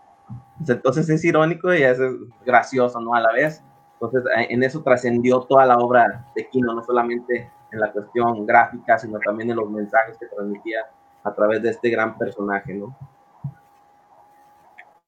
Entonces 0.68 1.10
es 1.10 1.26
irónico 1.26 1.74
y 1.74 1.84
es 1.84 2.00
gracioso, 2.46 3.00
¿no? 3.02 3.14
A 3.14 3.20
la 3.20 3.34
vez. 3.34 3.64
Entonces, 3.94 4.24
en 4.50 4.64
eso 4.64 4.82
trascendió 4.84 5.42
toda 5.42 5.66
la 5.66 5.78
obra 5.78 6.26
de 6.36 6.48
Kino, 6.50 6.74
no 6.74 6.84
solamente 6.84 7.52
en 7.72 7.80
la 7.80 7.92
cuestión 7.92 8.46
gráfica, 8.46 8.98
sino 8.98 9.20
también 9.20 9.50
en 9.50 9.58
los 9.58 9.70
mensajes 9.70 10.18
que 10.18 10.28
transmitía 10.28 10.80
a 11.24 11.34
través 11.34 11.62
de 11.62 11.70
este 11.70 11.90
gran 11.90 12.18
personaje, 12.18 12.74
¿no? 12.74 12.96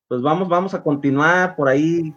Pues 0.08 0.22
vamos, 0.22 0.48
vamos 0.48 0.72
a 0.76 0.84
continuar 0.84 1.56
por 1.56 1.68
ahí, 1.68 2.16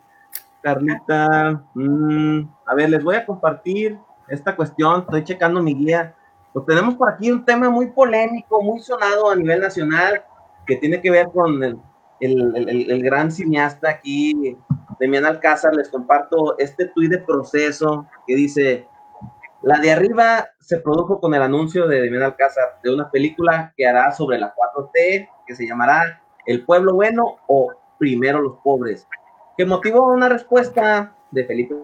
Carlita. 0.63 1.65
Mm, 1.73 2.43
a 2.67 2.75
ver, 2.75 2.91
les 2.91 3.03
voy 3.03 3.17
a 3.17 3.25
compartir 3.25 3.99
esta 4.29 4.55
cuestión, 4.55 5.01
estoy 5.01 5.25
checando 5.25 5.63
mi 5.63 5.75
guía. 5.75 6.15
Pues 6.53 6.67
tenemos 6.67 6.97
por 6.97 7.09
aquí 7.09 7.31
un 7.31 7.47
tema 7.47 7.71
muy 7.71 7.87
polémico, 7.87 8.63
muy 8.63 8.81
sonado 8.81 9.31
a 9.31 9.37
nivel 9.37 9.63
nacional, 9.63 10.23
que 10.67 10.77
tiene 10.77 11.01
que 11.01 11.11
ver 11.11 11.29
con 11.33 11.65
el, 11.65 11.79
el, 12.21 12.91
el, 12.91 13.03
gran 13.03 13.33
cineasta 13.33 13.89
aquí, 13.89 14.55
Demian 15.01 15.25
Alcázar. 15.25 15.75
Les 15.75 15.89
comparto 15.89 16.59
este 16.59 16.89
tuit 16.89 17.11
de 17.11 17.19
proceso 17.21 18.07
que 18.27 18.37
dice, 18.37 18.87
la 19.63 19.79
de 19.79 19.93
arriba 19.93 20.47
se 20.61 20.77
produjo 20.77 21.21
con 21.21 21.35
el 21.35 21.41
anuncio 21.41 21.87
de 21.87 22.03
Demian 22.03 22.25
Alcázar 22.25 22.81
de 22.83 22.93
una 22.93 23.11
película 23.11 23.73
que 23.75 23.87
hará 23.87 24.13
sobre 24.13 24.39
la 24.39 24.55
4T, 24.55 25.27
que 25.47 25.55
se 25.55 25.67
llamará 25.67 26.21
El 26.45 26.67
Pueblo 26.67 26.93
Bueno 26.93 27.39
o 27.47 27.78
Primero 27.99 28.41
los 28.41 28.59
Pobres, 28.63 29.07
que 29.57 29.67
motivó 29.67 30.13
una 30.13 30.29
respuesta 30.29 31.17
de 31.31 31.45
Felipe 31.45 31.75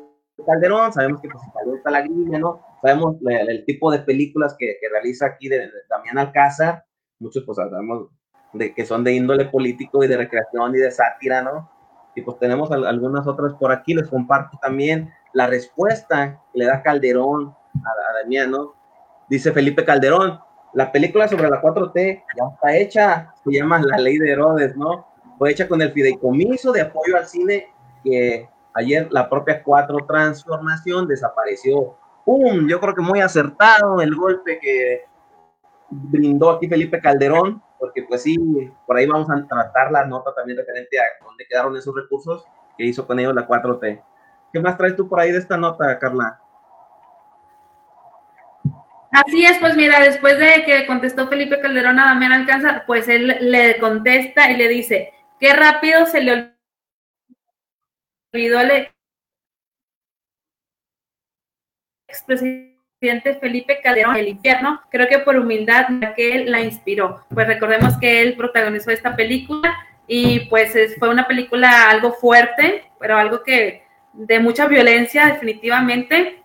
Calderón. 0.46 0.92
Sabemos 0.92 1.20
que 1.20 1.28
pues, 1.28 1.76
está 1.76 1.90
la 1.90 2.02
grilla, 2.02 2.38
¿no? 2.38 2.60
Sabemos 2.82 3.16
el, 3.26 3.64
tipo 3.64 3.90
de 3.90 4.00
películas 4.00 4.54
que, 4.58 4.76
realiza 4.90 5.26
aquí 5.26 5.48
de, 5.48 5.70
Damián 5.88 6.18
Alcázar. 6.18 6.84
Muchos, 7.18 7.44
pues, 7.44 7.56
sabemos 7.56 8.08
de, 8.52 8.74
que 8.74 8.84
son 8.84 9.04
de 9.04 9.12
índole 9.12 9.46
político 9.46 10.04
y 10.04 10.08
de 10.08 10.16
recreación 10.16 10.74
y 10.74 10.78
de 10.78 10.90
sátira, 10.90 11.42
¿no? 11.42 11.70
Y 12.16 12.22
pues 12.22 12.38
tenemos 12.38 12.70
algunas 12.70 13.26
otras 13.26 13.54
por 13.54 13.72
aquí. 13.72 13.94
Les 13.94 14.08
comparto 14.08 14.56
también 14.62 15.12
la 15.32 15.48
respuesta 15.48 16.40
que 16.52 16.60
le 16.60 16.66
da 16.66 16.82
Calderón 16.82 17.54
a, 17.74 18.22
Damián, 18.22 18.52
¿no? 18.52 18.74
Dice 19.28 19.52
Felipe 19.52 19.84
Calderón, 19.84 20.38
la 20.74 20.92
película 20.92 21.26
sobre 21.26 21.48
la 21.48 21.60
4T 21.60 22.24
ya 22.36 22.44
está 22.54 22.76
hecha, 22.76 23.34
se 23.44 23.52
llama 23.52 23.80
La 23.80 23.98
Ley 23.98 24.18
de 24.18 24.30
Herodes, 24.30 24.76
¿no? 24.76 25.08
Fue 25.38 25.50
hecha 25.50 25.68
con 25.68 25.82
el 25.82 25.92
fideicomiso 25.92 26.72
de 26.72 26.82
apoyo 26.82 27.16
al 27.16 27.26
cine 27.26 27.72
que 28.02 28.48
ayer 28.74 29.08
la 29.10 29.28
propia 29.28 29.62
Cuatro 29.62 29.98
Transformación 30.06 31.06
desapareció. 31.06 31.96
¡Pum! 32.24 32.68
Yo 32.68 32.80
creo 32.80 32.94
que 32.94 33.02
muy 33.02 33.20
acertado 33.20 34.00
el 34.00 34.14
golpe 34.14 34.58
que 34.60 35.04
brindó 35.90 36.50
aquí 36.50 36.68
Felipe 36.68 37.00
Calderón, 37.00 37.62
porque 37.78 38.02
pues 38.02 38.22
sí, 38.22 38.36
por 38.86 38.96
ahí 38.96 39.06
vamos 39.06 39.28
a 39.30 39.46
tratar 39.46 39.92
la 39.92 40.06
nota 40.06 40.34
también 40.34 40.58
referente 40.58 40.98
a 40.98 41.24
dónde 41.24 41.46
quedaron 41.46 41.76
esos 41.76 41.94
recursos 41.94 42.44
que 42.76 42.84
hizo 42.84 43.06
con 43.06 43.18
ellos 43.18 43.34
la 43.34 43.46
4T. 43.46 44.02
¿Qué 44.52 44.60
más 44.60 44.76
traes 44.76 44.96
tú 44.96 45.08
por 45.08 45.20
ahí 45.20 45.32
de 45.32 45.38
esta 45.38 45.56
nota, 45.56 45.98
Carla? 45.98 46.40
Así 49.14 49.44
es, 49.44 49.58
pues 49.58 49.76
mira, 49.76 50.00
después 50.00 50.38
de 50.38 50.64
que 50.64 50.86
contestó 50.86 51.28
Felipe 51.28 51.60
Calderón 51.60 52.00
a 52.00 52.06
Damián 52.06 52.32
Alcanza, 52.32 52.82
pues 52.84 53.08
él 53.08 53.36
le 53.40 53.78
contesta 53.78 54.50
y 54.50 54.56
le 54.56 54.68
dice, 54.68 55.12
qué 55.40 55.52
rápido 55.52 56.06
se 56.06 56.20
le 56.20 56.54
olvidó 58.32 58.58
al 58.58 58.88
expresidente 62.08 62.74
Felipe 63.40 63.80
Calderón 63.82 64.16
el 64.16 64.28
infierno, 64.28 64.80
creo 64.90 65.08
que 65.08 65.18
por 65.18 65.36
humildad 65.36 65.86
que 66.16 66.34
él 66.36 66.50
la 66.50 66.60
inspiró. 66.60 67.24
Pues 67.32 67.46
recordemos 67.46 67.96
que 67.98 68.22
él 68.22 68.36
protagonizó 68.36 68.90
esta 68.90 69.14
película 69.14 69.74
y 70.06 70.40
pues 70.48 70.74
fue 70.98 71.08
una 71.08 71.26
película 71.26 71.90
algo 71.90 72.12
fuerte, 72.12 72.90
pero 72.98 73.16
algo 73.16 73.42
que 73.42 73.84
de 74.12 74.40
mucha 74.40 74.66
violencia 74.66 75.26
definitivamente 75.26 76.42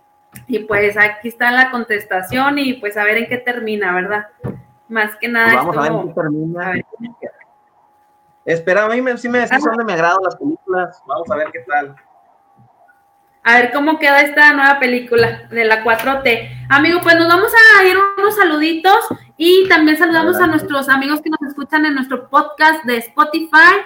y 0.48 0.60
pues 0.60 0.98
aquí 0.98 1.29
está 1.29 1.51
la 1.51 1.72
contestación 1.72 2.60
y 2.60 2.74
pues 2.74 2.98
a 2.98 3.03
ver 3.03 3.17
en 3.17 3.27
qué 3.27 3.38
termina, 3.38 3.93
¿verdad? 3.93 4.27
Más 4.88 5.15
que 5.15 5.27
nada. 5.27 5.63
Pues 5.63 5.75
vamos 5.75 5.77
a 5.77 5.81
ver 5.81 5.91
en 5.91 6.08
qué 6.08 6.13
termina. 6.13 6.74
Espera, 8.46 8.86
a 8.86 8.89
mí 8.89 9.01
me, 9.01 9.17
sí 9.17 9.29
me 9.29 9.39
decís 9.39 9.63
dónde 9.63 9.84
me 9.84 9.93
agradan 9.93 10.24
las 10.24 10.36
películas. 10.36 11.01
Vamos 11.05 11.29
a 11.29 11.36
ver 11.36 11.48
qué 11.51 11.60
tal. 11.67 11.96
A 13.43 13.60
ver 13.60 13.72
cómo 13.72 14.00
queda 14.00 14.22
esta 14.22 14.53
nueva 14.53 14.79
película 14.79 15.48
de 15.50 15.65
la 15.65 15.84
4T. 15.84 16.67
Amigo, 16.69 17.00
pues 17.01 17.15
nos 17.15 17.27
vamos 17.27 17.51
a 17.79 17.84
ir 17.86 17.98
unos 18.17 18.36
saluditos 18.36 19.08
y 19.38 19.67
también 19.69 19.98
saludamos 19.98 20.38
a 20.39 20.48
nuestros 20.48 20.89
amigos 20.89 21.22
que 21.22 21.29
nos 21.29 21.41
escuchan 21.50 21.86
en 21.86 21.96
nuestro 21.96 22.29
podcast 22.29 22.84
de 22.84 22.98
Spotify. 22.98 23.81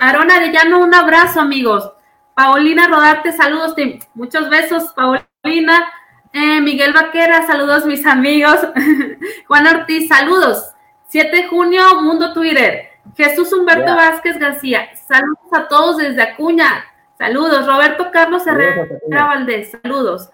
Arona 0.00 0.36
Arellano, 0.36 0.80
un 0.80 0.94
abrazo, 0.94 1.40
amigos. 1.40 1.92
Paulina 2.34 2.86
Rodarte, 2.86 3.32
saludos, 3.32 3.74
muchos 4.14 4.48
besos, 4.48 4.94
Paulina. 4.94 5.92
Eh, 6.32 6.60
Miguel 6.60 6.92
Vaquera, 6.92 7.46
saludos 7.46 7.84
mis 7.86 8.06
amigos. 8.06 8.56
Juan 9.48 9.66
Ortiz, 9.66 10.08
saludos. 10.08 10.72
7 11.08 11.36
de 11.36 11.48
junio, 11.48 12.00
Mundo 12.02 12.32
Twitter. 12.32 12.89
Jesús 13.16 13.52
Humberto 13.52 13.94
Vázquez 13.94 14.38
García, 14.38 14.88
saludos 14.94 15.52
a 15.52 15.68
todos 15.68 15.98
desde 15.98 16.22
Acuña. 16.22 16.84
Saludos. 17.20 17.66
Roberto 17.66 18.10
Carlos 18.10 18.46
Herrera 18.46 18.86
Valdés, 19.10 19.72
saludos. 19.82 20.30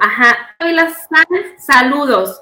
Ajá. 0.00 0.54
saludos. 1.58 2.40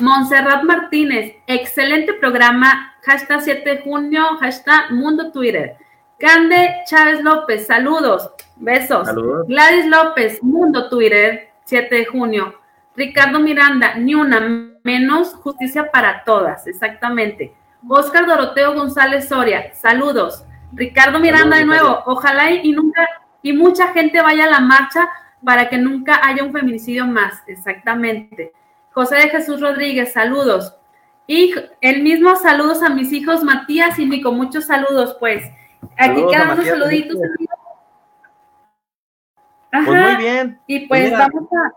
Montserrat 0.00 0.62
Martínez, 0.62 1.34
excelente 1.46 2.14
programa. 2.14 2.94
Hashtag 3.02 3.42
7 3.42 3.68
de 3.68 3.82
junio, 3.82 4.38
hashtag 4.40 4.90
Mundo 4.92 5.30
Twitter. 5.30 5.76
Cande 6.18 6.74
Chávez 6.86 7.22
López, 7.22 7.66
saludos. 7.66 8.30
Besos. 8.56 9.08
Gladys 9.46 9.86
López, 9.86 10.42
Mundo 10.42 10.88
Twitter, 10.88 11.50
7 11.64 11.94
de 11.94 12.06
junio. 12.06 12.54
Ricardo 12.96 13.40
Miranda, 13.40 13.94
ni 13.94 14.14
una 14.14 14.40
menos 14.82 15.34
justicia 15.34 15.90
para 15.90 16.24
todas, 16.24 16.66
exactamente. 16.66 17.54
Oscar 17.86 18.26
Doroteo 18.26 18.74
González 18.74 19.28
Soria, 19.28 19.74
saludos. 19.74 20.44
Ricardo 20.72 21.18
Miranda 21.18 21.56
de 21.56 21.64
nuevo, 21.64 22.02
ojalá 22.06 22.50
y, 22.50 22.72
nunca, 22.72 23.06
y 23.42 23.52
mucha 23.52 23.88
gente 23.88 24.20
vaya 24.20 24.44
a 24.44 24.50
la 24.50 24.60
marcha 24.60 25.08
para 25.44 25.68
que 25.68 25.78
nunca 25.78 26.20
haya 26.22 26.44
un 26.44 26.52
feminicidio 26.52 27.06
más, 27.06 27.42
exactamente. 27.46 28.52
José 28.92 29.16
de 29.16 29.28
Jesús 29.30 29.60
Rodríguez, 29.60 30.12
saludos. 30.12 30.74
Y 31.26 31.54
el 31.80 32.02
mismo 32.02 32.34
saludos 32.36 32.82
a 32.82 32.88
mis 32.88 33.12
hijos 33.12 33.44
Matías 33.44 33.98
y 33.98 34.06
Nico, 34.06 34.32
muchos 34.32 34.66
saludos, 34.66 35.16
pues. 35.20 35.44
Aquí 35.96 36.22
quedan 36.30 36.52
unos 36.52 36.66
saluditos. 36.66 37.16
Pues 39.70 39.86
muy 39.86 40.16
bien. 40.16 40.60
Y 40.66 40.86
pues 40.86 41.12
vamos 41.12 41.44
a. 41.52 41.72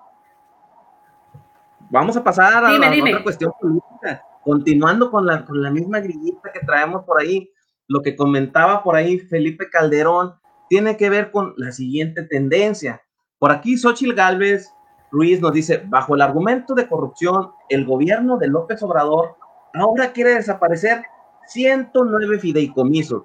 Vamos 1.89 2.15
a 2.15 2.23
pasar 2.23 2.65
a, 2.65 2.71
otra 2.71 3.23
cuestión 3.23 3.53
política. 3.59 4.23
Continuando 4.43 5.11
con 5.11 5.25
la, 5.25 5.45
con 5.45 5.61
la 5.61 5.69
misma 5.69 5.99
grillita 5.99 6.51
que 6.51 6.65
traemos 6.65 7.03
por 7.05 7.19
ahí, 7.19 7.51
lo 7.87 8.01
que 8.01 8.15
comentaba 8.15 8.83
por 8.83 8.95
ahí 8.95 9.19
Felipe 9.19 9.69
Calderón 9.69 10.33
tiene 10.69 10.97
que 10.97 11.09
ver 11.09 11.31
con 11.31 11.53
la 11.57 11.71
siguiente 11.71 12.23
tendencia. 12.23 13.01
Por 13.39 13.51
aquí 13.51 13.77
Xochil 13.77 14.13
Gálvez 14.13 14.71
Ruiz 15.11 15.41
nos 15.41 15.53
dice, 15.53 15.83
bajo 15.85 16.15
el 16.15 16.21
argumento 16.21 16.73
de 16.73 16.87
corrupción, 16.87 17.51
el 17.69 17.85
gobierno 17.85 18.37
de 18.37 18.47
López 18.47 18.81
Obrador 18.81 19.35
ahora 19.73 20.13
quiere 20.13 20.35
desaparecer 20.35 21.03
109 21.47 22.39
fideicomisos. 22.39 23.23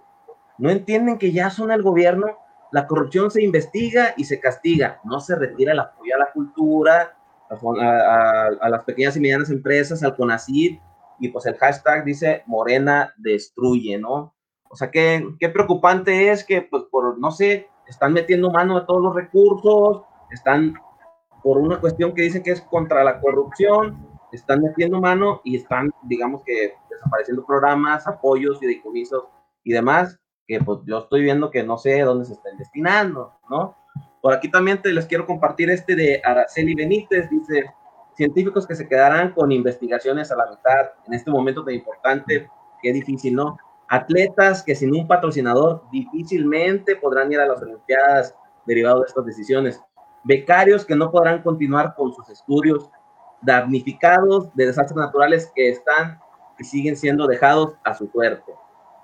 ¿No 0.59 0.71
entienden 0.71 1.19
que 1.19 1.33
ya 1.33 1.51
son 1.51 1.71
el 1.71 1.83
gobierno 1.83 2.27
la 2.73 2.87
corrupción 2.87 3.31
se 3.31 3.43
investiga 3.43 4.15
y 4.17 4.25
se 4.25 4.41
castiga, 4.41 5.01
no 5.05 5.21
se 5.21 5.37
retira 5.37 5.73
el 5.73 5.79
apoyo 5.79 6.15
a 6.15 6.19
la 6.19 6.33
cultura, 6.33 7.17
a, 7.49 8.69
las 8.69 8.85
pequeñas 8.85 9.17
y 9.17 9.21
medianas 9.21 9.51
empresas, 9.51 10.03
al 10.03 10.17
CONACID, 10.17 10.79
y 11.19 11.29
pues 11.29 11.47
el 11.47 11.57
hashtag 11.57 12.05
dice 12.05 12.43
Morena 12.47 13.15
destruye, 13.17 13.99
¿no? 13.99 14.35
O 14.69 14.77
sea, 14.77 14.91
qué, 14.91 15.27
qué 15.39 15.49
preocupante 15.49 16.31
es 16.31 16.45
que, 16.45 16.63
pues, 16.63 16.85
por, 16.91 17.19
no 17.19 17.31
sé, 17.31 17.69
están 17.87 18.13
metiendo 18.13 18.51
mano 18.51 18.81
de 18.81 18.87
todos 18.87 19.01
los 19.03 19.15
recursos, 19.15 20.03
están 20.31 20.75
por 21.43 21.59
una 21.59 21.81
cuestión 21.81 22.15
que 22.15 22.23
dicen 22.23 22.43
que 22.43 22.51
es 22.51 22.61
contra 22.61 23.05
la 23.05 23.21
corrupción, 23.21 24.09
están 24.33 24.61
metiendo 24.63 25.01
mano 25.01 25.41
y 25.45 25.57
están, 25.57 25.93
digamos 26.03 26.43
que, 26.45 26.75
desapareciendo 26.91 27.47
programas, 27.47 28.07
apoyos, 28.07 28.57
y 28.57 28.61
fideicomisos 28.61 29.25
y 29.63 29.73
demás 29.73 30.19
que 30.47 30.61
pues 30.61 30.81
yo 30.87 30.99
estoy 30.99 31.23
viendo 31.23 31.51
que 31.51 31.63
no 31.63 31.77
sé 31.77 32.01
dónde 32.01 32.25
se 32.25 32.35
están 32.35 32.57
destinando, 32.57 33.33
¿no? 33.51 33.77
Por 34.23 34.33
aquí 34.33 34.51
también 34.51 34.81
te 34.81 34.93
les 34.93 35.07
quiero 35.07 35.27
compartir 35.27 35.71
este 35.71 35.97
de 35.97 36.21
Araceli 36.25 36.75
Benítez, 36.75 37.29
dice, 37.31 37.67
científicos 38.17 38.67
que 38.67 38.75
se 38.75 38.89
quedarán 38.89 39.33
con 39.33 39.53
investigaciones 39.53 40.33
a 40.33 40.37
la 40.37 40.47
mitad 40.51 40.93
en 41.07 41.15
este 41.15 41.31
momento 41.31 41.65
tan 41.65 41.75
importante, 41.75 42.49
qué 42.83 42.93
difícil, 42.93 43.35
¿no? 43.35 43.59
Atletas 43.89 44.63
que 44.63 44.75
sin 44.75 44.95
un 44.95 45.07
patrocinador 45.07 45.85
difícilmente 45.93 46.97
podrán 46.97 47.31
ir 47.31 47.41
a 47.41 47.47
las 47.47 47.63
Olimpiadas 47.63 48.35
derivado 48.67 49.01
de 49.01 49.07
estas 49.07 49.25
decisiones. 49.25 49.81
Becarios 50.25 50.85
que 50.85 50.97
no 50.97 51.11
podrán 51.11 51.43
continuar 51.43 51.95
con 51.95 52.13
sus 52.13 52.29
estudios. 52.31 52.91
Damnificados 53.43 54.53
de 54.55 54.67
desastres 54.67 54.97
naturales 54.97 55.53
que 55.55 55.69
están 55.69 56.19
y 56.59 56.65
siguen 56.65 56.97
siendo 56.97 57.27
dejados 57.27 57.77
a 57.85 57.95
su 57.95 58.09
suerte. 58.09 58.53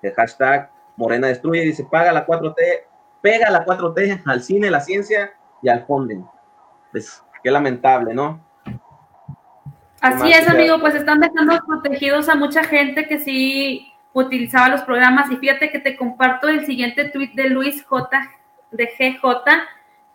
El 0.00 0.12
hashtag 0.14 0.70
Morena 0.96 1.28
destruye, 1.28 1.60
dice, 1.60 1.86
paga 1.88 2.12
la 2.12 2.26
4T, 2.26 2.56
pega 3.20 3.50
la 3.50 3.64
4T 3.64 4.22
al 4.26 4.42
cine, 4.42 4.70
la 4.70 4.80
ciencia 4.80 5.32
y 5.62 5.68
al 5.68 5.86
fonden. 5.86 6.26
Pues 6.90 7.22
qué 7.42 7.50
lamentable, 7.50 8.14
¿no? 8.14 8.40
Así 10.02 10.32
es, 10.32 10.48
amigo, 10.48 10.80
pues 10.80 10.94
están 10.94 11.20
dejando 11.20 11.58
protegidos 11.66 12.28
a 12.28 12.34
mucha 12.34 12.64
gente 12.64 13.06
que 13.06 13.20
sí 13.20 13.92
utilizaba 14.12 14.68
los 14.68 14.82
programas. 14.82 15.30
Y 15.30 15.36
fíjate 15.36 15.70
que 15.70 15.78
te 15.78 15.96
comparto 15.96 16.48
el 16.48 16.66
siguiente 16.66 17.04
tweet 17.06 17.30
de 17.34 17.48
Luis 17.48 17.84
J. 17.84 18.30
de 18.72 18.86
GJ. 18.86 19.24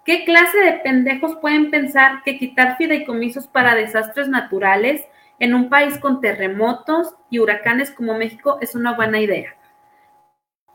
¿Qué 0.05 0.25
clase 0.25 0.59
de 0.59 0.73
pendejos 0.73 1.37
pueden 1.37 1.71
pensar 1.71 2.21
que 2.23 2.37
quitar 2.37 2.77
fideicomisos 2.77 3.47
para 3.47 3.75
desastres 3.75 4.29
naturales 4.29 5.03
en 5.39 5.55
un 5.55 5.69
país 5.69 5.97
con 5.97 6.21
terremotos 6.21 7.15
y 7.29 7.39
huracanes 7.39 7.91
como 7.91 8.13
México 8.13 8.57
es 8.61 8.75
una 8.75 8.93
buena 8.93 9.19
idea? 9.19 9.57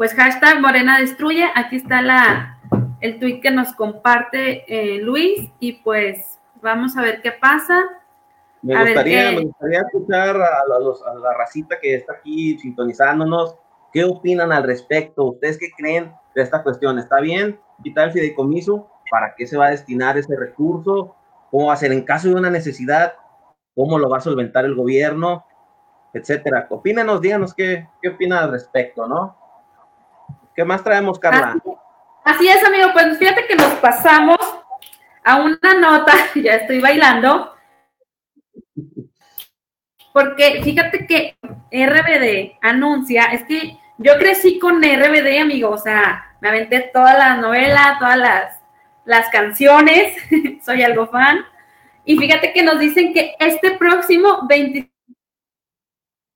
pues 0.02 0.14
hashtag 0.14 0.61
Morena 0.61 0.99
Destruye, 0.99 1.49
aquí 1.54 1.76
está 1.76 2.02
la, 2.02 2.59
el 3.00 3.21
tweet 3.21 3.40
que 3.40 3.52
nos 3.52 3.73
comparte 3.73 4.64
eh, 4.66 4.99
Luis 5.00 5.49
y 5.61 5.75
pues 5.75 6.40
vamos 6.61 6.97
a 6.97 7.02
ver 7.02 7.23
qué 7.23 7.31
pasa. 7.31 7.85
Me, 8.62 8.78
gustaría, 8.81 9.31
escuchar 9.33 10.37
a, 10.37 10.62
la 10.69 11.35
racita 11.37 11.78
que 11.81 11.97
está 11.97 12.14
aquí 12.14 12.59
sintonizándonos, 12.59 13.57
qué 13.92 14.04
opinan 14.04 14.52
al 14.52 14.62
respecto, 14.62 15.25
ustedes 15.25 15.59
qué 15.59 15.71
creen 15.76 16.12
de 16.35 16.42
esta 16.42 16.62
cuestión, 16.62 16.99
¿está 16.99 17.21
bien 17.21 17.59
quitar 17.83 18.07
el 18.07 18.12
fideicomiso? 18.12 18.88
¿Para 19.11 19.35
qué 19.35 19.47
se 19.47 19.57
va 19.57 19.66
a 19.66 19.71
destinar 19.71 20.16
ese 20.16 20.37
recurso? 20.37 21.16
¿Cómo 21.50 21.66
va 21.66 21.75
a 21.75 21.76
ser 21.76 21.92
en 21.92 22.04
caso 22.04 22.28
de 22.28 22.37
una 22.37 22.50
necesidad? 22.50 23.14
¿Cómo 23.75 23.99
lo 23.99 24.09
va 24.09 24.19
a 24.19 24.21
solventar 24.21 24.64
el 24.64 24.75
gobierno? 24.75 25.45
Etcétera. 26.14 26.66
Opínenos, 26.71 27.21
díganos 27.21 27.54
qué, 27.54 27.88
qué 28.00 28.11
opinan 28.11 28.45
al 28.45 28.52
respecto, 28.52 29.09
¿no? 29.09 29.37
¿Qué 30.54 30.64
más 30.64 30.85
traemos, 30.85 31.19
Carla? 31.19 31.57
Así, 32.25 32.49
es, 32.49 32.64
amigo. 32.64 32.88
Pues 32.92 33.19
fíjate 33.19 33.47
que 33.47 33.57
nos 33.57 33.73
pasamos 33.75 34.38
a 35.25 35.37
una 35.37 35.75
nota, 35.81 36.12
ya 36.35 36.57
estoy 36.57 36.81
bailando, 36.81 37.51
porque 40.12 40.61
fíjate 40.62 41.07
que 41.07 41.37
RBD 41.71 42.59
anuncia, 42.61 43.26
es 43.26 43.45
que 43.45 43.78
Yo 43.99 44.19
crecí 44.19 44.59
con 44.59 44.83
RBD, 44.83 45.38
amigo, 45.40 45.71
o 45.71 45.78
sea, 45.78 46.35
me 46.40 46.49
aventé 46.49 46.90
toda 46.92 47.14
la 47.14 47.37
novela, 47.37 47.97
todas 48.00 48.19
las, 48.19 48.61
las 49.04 49.28
canciones, 49.28 50.16
soy 50.64 50.83
algo 50.83 51.07
fan. 51.07 51.45
Y 52.04 52.16
fíjate 52.16 52.52
que 52.52 52.64
nos 52.64 52.81
dicen 52.81 53.12
que 53.12 53.37
este 53.38 53.73
próximo 53.73 54.40
26 54.49 54.90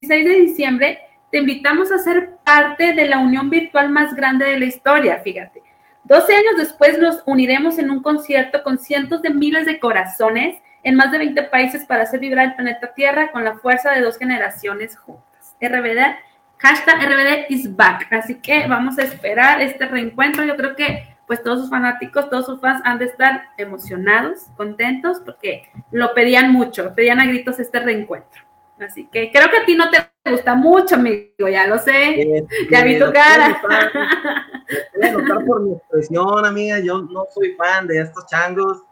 de 0.00 0.40
diciembre 0.40 1.00
te 1.32 1.38
invitamos 1.38 1.90
a 1.90 1.98
ser 1.98 2.36
parte 2.44 2.92
de 2.92 3.06
la 3.06 3.18
unión 3.18 3.50
virtual 3.50 3.90
más 3.90 4.14
grande 4.14 4.44
de 4.44 4.60
la 4.60 4.66
historia, 4.66 5.18
fíjate. 5.18 5.62
12 6.04 6.34
años 6.34 6.56
después 6.56 6.98
nos 6.98 7.22
uniremos 7.26 7.78
en 7.78 7.90
un 7.90 8.00
concierto 8.00 8.62
con 8.62 8.78
cientos 8.78 9.22
de 9.22 9.30
miles 9.30 9.66
de 9.66 9.80
corazones 9.80 10.56
en 10.86 10.94
más 10.94 11.10
de 11.10 11.18
20 11.18 11.42
países 11.44 11.84
para 11.84 12.04
hacer 12.04 12.20
vibrar 12.20 12.46
el 12.46 12.54
planeta 12.54 12.94
Tierra 12.94 13.32
con 13.32 13.42
la 13.42 13.58
fuerza 13.58 13.90
de 13.90 14.02
dos 14.02 14.16
generaciones 14.16 14.96
juntas. 14.96 15.56
RBD, 15.60 16.14
hashtag 16.58 17.02
RBD 17.04 17.46
is 17.48 17.74
back. 17.74 18.06
Así 18.12 18.36
que 18.36 18.68
vamos 18.68 18.96
a 19.00 19.02
esperar 19.02 19.60
este 19.60 19.84
reencuentro. 19.86 20.44
Yo 20.44 20.54
creo 20.56 20.76
que 20.76 21.16
pues 21.26 21.42
todos 21.42 21.62
sus 21.62 21.70
fanáticos, 21.70 22.30
todos 22.30 22.46
sus 22.46 22.60
fans 22.60 22.82
han 22.84 23.00
de 23.00 23.06
estar 23.06 23.46
emocionados, 23.58 24.46
contentos, 24.56 25.20
porque 25.24 25.68
lo 25.90 26.14
pedían 26.14 26.52
mucho, 26.52 26.94
pedían 26.94 27.18
a 27.18 27.26
gritos 27.26 27.58
este 27.58 27.80
reencuentro. 27.80 28.42
Así 28.78 29.08
que 29.10 29.32
creo 29.32 29.50
que 29.50 29.56
a 29.56 29.64
ti 29.64 29.74
no 29.74 29.90
te 29.90 29.98
gusta 30.30 30.54
mucho, 30.54 30.94
amigo, 30.94 31.48
ya 31.50 31.66
lo 31.66 31.78
sé, 31.78 32.44
ya 32.70 32.84
vi 32.84 32.96
tu 32.96 33.10
cara. 33.10 33.60
Voy 34.94 35.10
notar 35.10 35.44
por 35.44 35.62
mi 35.62 35.72
expresión, 35.72 36.46
amiga, 36.46 36.78
yo 36.78 37.02
no 37.02 37.24
soy 37.34 37.54
fan 37.54 37.88
de 37.88 38.02
estos 38.02 38.24
changos. 38.26 38.85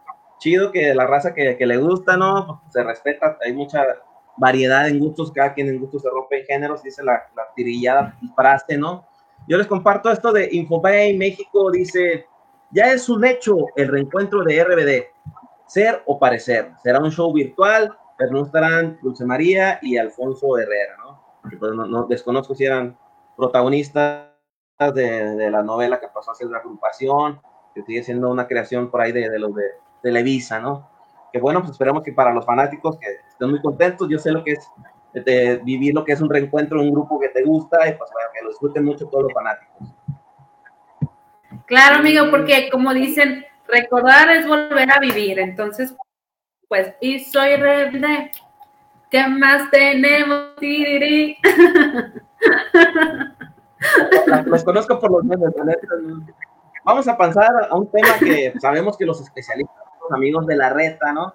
Chido 0.44 0.70
que 0.70 0.94
la 0.94 1.06
raza 1.06 1.32
que, 1.32 1.56
que 1.56 1.64
le 1.64 1.78
gusta, 1.78 2.18
¿no? 2.18 2.60
Se 2.68 2.84
respeta, 2.84 3.38
hay 3.42 3.54
mucha 3.54 3.82
variedad 4.36 4.86
en 4.86 4.98
gustos, 4.98 5.32
cada 5.32 5.54
quien 5.54 5.70
en 5.70 5.80
gustos 5.80 6.02
se 6.02 6.10
rompe 6.10 6.40
en 6.40 6.44
géneros, 6.44 6.82
dice 6.82 7.02
la, 7.02 7.14
la 7.34 7.44
tirillada 7.56 8.14
frase, 8.36 8.76
¿no? 8.76 9.08
Yo 9.48 9.56
les 9.56 9.66
comparto 9.66 10.10
esto 10.10 10.34
de 10.34 10.50
Infobay 10.52 11.16
México, 11.16 11.70
dice, 11.70 12.26
ya 12.72 12.92
es 12.92 13.08
un 13.08 13.24
hecho 13.24 13.56
el 13.74 13.88
reencuentro 13.88 14.44
de 14.44 14.62
RBD, 14.62 15.04
ser 15.66 16.02
o 16.04 16.18
parecer, 16.18 16.72
será 16.82 16.98
un 16.98 17.10
show 17.10 17.32
virtual, 17.32 17.96
pero 18.18 18.32
no 18.32 18.44
estarán 18.44 18.98
Dulce 19.00 19.24
María 19.24 19.78
y 19.80 19.96
Alfonso 19.96 20.58
Herrera, 20.58 20.98
¿no? 20.98 21.24
Pues 21.58 21.72
no, 21.72 22.06
desconozco 22.06 22.54
si 22.54 22.66
eran 22.66 22.98
protagonistas 23.34 24.26
de, 24.78 25.36
de, 25.36 25.50
la 25.50 25.62
novela 25.62 25.98
que 25.98 26.08
pasó 26.08 26.32
a 26.32 26.34
ser 26.34 26.48
la 26.48 26.58
agrupación, 26.58 27.40
que 27.74 27.82
sigue 27.82 28.02
siendo 28.02 28.28
una 28.28 28.46
creación 28.46 28.90
por 28.90 29.00
ahí 29.00 29.12
de, 29.12 29.30
de 29.30 29.38
los 29.38 29.54
de 29.54 29.83
Televisa, 30.04 30.60
¿no? 30.60 30.88
Que 31.32 31.40
bueno, 31.40 31.60
pues 31.60 31.72
esperamos 31.72 32.02
que 32.02 32.12
para 32.12 32.32
los 32.32 32.44
fanáticos 32.44 32.98
que 32.98 33.06
estén 33.26 33.50
muy 33.50 33.60
contentos, 33.60 34.08
yo 34.08 34.18
sé 34.18 34.30
lo 34.30 34.44
que 34.44 34.52
es 34.52 34.70
de 35.12 35.60
vivir 35.64 35.94
lo 35.94 36.04
que 36.04 36.12
es 36.12 36.20
un 36.20 36.28
reencuentro 36.28 36.80
en 36.80 36.88
un 36.88 36.92
grupo 36.92 37.18
que 37.18 37.30
te 37.30 37.42
gusta 37.42 37.88
y 37.88 37.94
pues 37.94 38.10
bueno, 38.12 38.28
que 38.32 38.42
lo 38.42 38.50
disfruten 38.50 38.84
mucho 38.84 39.06
todos 39.06 39.24
los 39.24 39.32
fanáticos. 39.32 39.88
Claro, 41.66 41.96
amigo, 41.96 42.30
porque 42.30 42.68
como 42.70 42.92
dicen, 42.92 43.44
recordar 43.66 44.30
es 44.30 44.46
volver 44.46 44.92
a 44.92 45.00
vivir, 45.00 45.38
entonces, 45.38 45.96
pues, 46.68 46.92
y 47.00 47.20
soy 47.20 47.56
rebelde, 47.56 48.30
¿qué 49.10 49.26
más 49.28 49.70
tenemos? 49.70 50.54
Los 54.46 54.64
conozco 54.64 54.98
por 54.98 55.10
los 55.10 55.24
memes, 55.24 55.52
Vamos 56.84 57.08
a 57.08 57.16
pasar 57.16 57.50
a 57.70 57.76
un 57.76 57.90
tema 57.90 58.18
que 58.18 58.52
sabemos 58.60 58.96
que 58.96 59.06
los 59.06 59.20
especialistas, 59.20 59.83
amigos 60.12 60.46
de 60.46 60.56
la 60.56 60.70
reta, 60.70 61.12
¿no? 61.12 61.34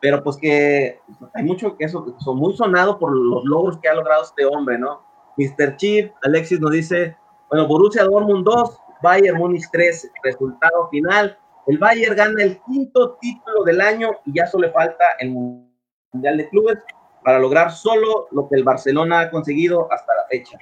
pero 0.00 0.22
pues 0.22 0.36
que 0.38 0.98
hay 1.34 1.44
mucho 1.44 1.76
que 1.76 1.84
eso, 1.84 2.16
son 2.18 2.38
muy 2.38 2.56
sonados 2.56 2.96
por 2.96 3.12
los 3.14 3.44
logros 3.44 3.78
que 3.78 3.88
ha 3.88 3.94
logrado 3.94 4.22
este 4.22 4.46
hombre, 4.46 4.78
¿no? 4.78 5.02
Mr. 5.36 5.76
Chief, 5.76 6.10
Alexis 6.22 6.58
nos 6.58 6.72
dice, 6.72 7.16
bueno, 7.50 7.66
Borussia 7.66 8.04
Dortmund 8.04 8.44
2, 8.44 8.78
Bayern 9.02 9.38
Múnich 9.38 9.68
3, 9.70 10.10
resultado 10.24 10.88
final, 10.88 11.38
el 11.66 11.78
Bayern 11.78 12.16
gana 12.16 12.42
el 12.42 12.60
quinto 12.62 13.18
título 13.20 13.62
del 13.64 13.80
año 13.80 14.10
y 14.24 14.34
ya 14.34 14.46
solo 14.46 14.72
falta 14.72 15.04
el 15.20 15.30
Mundial 15.30 16.38
de 16.38 16.48
Clubes 16.48 16.78
para 17.22 17.38
lograr 17.38 17.70
solo 17.70 18.28
lo 18.32 18.48
que 18.48 18.56
el 18.56 18.64
Barcelona 18.64 19.20
ha 19.20 19.30
conseguido 19.30 19.86
hasta 19.92 20.14
la 20.14 20.26
fecha. 20.28 20.58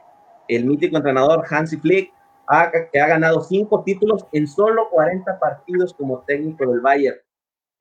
El 0.48 0.66
mítico 0.66 0.96
entrenador 0.96 1.44
Hansi 1.48 1.76
Flick, 1.76 2.12
ha, 2.48 2.70
que 2.70 3.00
ha 3.00 3.06
ganado 3.06 3.42
cinco 3.42 3.82
títulos 3.84 4.26
en 4.32 4.46
solo 4.46 4.88
40 4.90 5.38
partidos 5.38 5.94
como 5.94 6.20
técnico 6.26 6.66
del 6.66 6.80
Bayern 6.80 7.18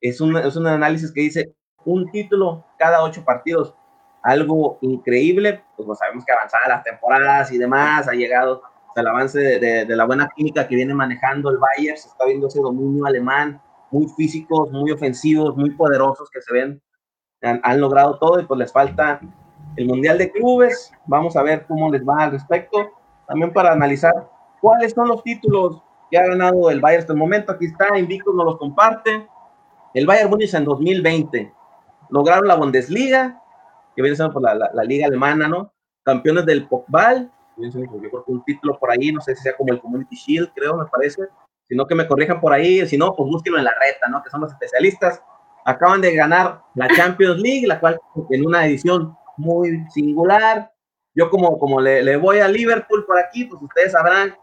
es 0.00 0.20
un, 0.20 0.36
es 0.36 0.56
un 0.56 0.66
análisis 0.66 1.12
que 1.12 1.22
dice 1.22 1.54
un 1.84 2.10
título 2.10 2.64
cada 2.78 3.02
ocho 3.02 3.24
partidos, 3.24 3.74
algo 4.22 4.78
increíble, 4.82 5.64
pues 5.76 5.98
sabemos 5.98 6.24
que 6.24 6.32
avanzada 6.32 6.68
las 6.68 6.84
temporadas 6.84 7.52
y 7.52 7.58
demás, 7.58 8.08
ha 8.08 8.12
llegado 8.12 8.62
el 8.96 9.06
avance 9.06 9.38
de, 9.38 9.84
de, 9.84 9.96
la 9.96 10.04
buena 10.04 10.28
química 10.34 10.66
que 10.66 10.74
viene 10.74 10.92
manejando 10.92 11.50
el 11.50 11.58
Bayern, 11.58 11.96
se 11.96 12.08
está 12.08 12.26
viendo 12.26 12.48
ese 12.48 12.60
dominio 12.60 13.06
alemán, 13.06 13.60
muy 13.90 14.06
físicos, 14.16 14.70
muy 14.70 14.90
ofensivos, 14.90 15.56
muy 15.56 15.70
poderosos 15.70 16.28
que 16.30 16.42
se 16.42 16.52
ven, 16.52 16.82
han, 17.42 17.80
logrado 17.80 18.18
todo 18.18 18.40
y 18.40 18.46
pues 18.46 18.58
les 18.58 18.72
falta 18.72 19.20
el 19.76 19.86
Mundial 19.86 20.18
de 20.18 20.30
Clubes, 20.32 20.92
vamos 21.06 21.36
a 21.36 21.42
ver 21.42 21.66
cómo 21.66 21.90
les 21.90 22.02
va 22.02 22.24
al 22.24 22.32
respecto, 22.32 22.90
también 23.26 23.52
para 23.52 23.72
analizar 23.72 24.12
cuáles 24.60 24.92
son 24.92 25.08
los 25.08 25.22
títulos 25.22 25.80
que 26.10 26.18
ha 26.18 26.26
ganado 26.26 26.70
el 26.70 26.80
Bayern 26.80 27.02
hasta 27.02 27.12
el 27.12 27.18
momento, 27.18 27.52
aquí 27.52 27.66
está, 27.66 27.96
Invictus 27.98 28.34
nos 28.34 28.44
los 28.44 28.58
comparte, 28.58 29.28
el 29.94 30.06
Bayern 30.06 30.30
Múnich 30.30 30.54
en 30.54 30.64
2020 30.64 31.52
lograron 32.10 32.46
la 32.46 32.56
Bundesliga, 32.56 33.42
que 33.94 34.02
viene 34.02 34.16
siendo 34.16 34.32
por 34.32 34.42
la, 34.42 34.54
la, 34.54 34.84
liga 34.84 35.06
alemana, 35.06 35.48
¿no? 35.48 35.72
Campeones 36.04 36.46
del 36.46 36.66
Pokal, 36.68 37.30
un 37.56 38.44
título 38.44 38.78
por 38.78 38.90
ahí, 38.90 39.12
no 39.12 39.20
sé 39.20 39.34
si 39.34 39.42
sea 39.42 39.56
como 39.56 39.72
el 39.72 39.80
Community 39.80 40.16
Shield, 40.16 40.52
creo, 40.54 40.76
me 40.76 40.86
parece. 40.86 41.22
Si 41.68 41.74
no, 41.74 41.86
que 41.86 41.94
me 41.94 42.06
corrijan 42.06 42.40
por 42.40 42.52
ahí, 42.52 42.86
si 42.86 42.96
no, 42.96 43.14
pues 43.14 43.28
búsquenlo 43.28 43.58
en 43.58 43.64
la 43.64 43.74
reta, 43.78 44.08
¿no? 44.08 44.22
Que 44.22 44.30
son 44.30 44.40
los 44.40 44.52
especialistas. 44.52 45.22
Acaban 45.64 46.00
de 46.00 46.14
ganar 46.14 46.62
la 46.74 46.88
Champions 46.88 47.40
League, 47.40 47.66
la 47.66 47.78
cual 47.78 48.00
en 48.30 48.46
una 48.46 48.64
edición 48.66 49.14
muy 49.36 49.84
singular. 49.90 50.72
Yo 51.14 51.28
como, 51.28 51.58
como 51.58 51.80
le, 51.80 52.02
le 52.02 52.16
voy 52.16 52.38
a 52.38 52.48
Liverpool 52.48 53.04
por 53.04 53.18
aquí, 53.18 53.44
pues 53.44 53.60
ustedes 53.60 53.92
sabrán 53.92 54.34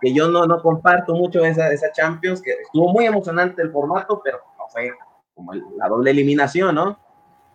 que 0.00 0.12
yo 0.12 0.28
no, 0.28 0.44
no 0.46 0.60
comparto 0.60 1.14
mucho 1.14 1.42
esa, 1.44 1.72
esa 1.72 1.90
Champions, 1.92 2.42
que 2.42 2.50
estuvo 2.50 2.92
muy 2.92 3.06
emocionante 3.06 3.62
el 3.62 3.70
formato, 3.70 4.20
pero 4.22 4.40
fue 4.74 4.92
como 5.34 5.54
la 5.54 5.88
doble 5.88 6.10
eliminación, 6.10 6.74
¿no? 6.74 6.98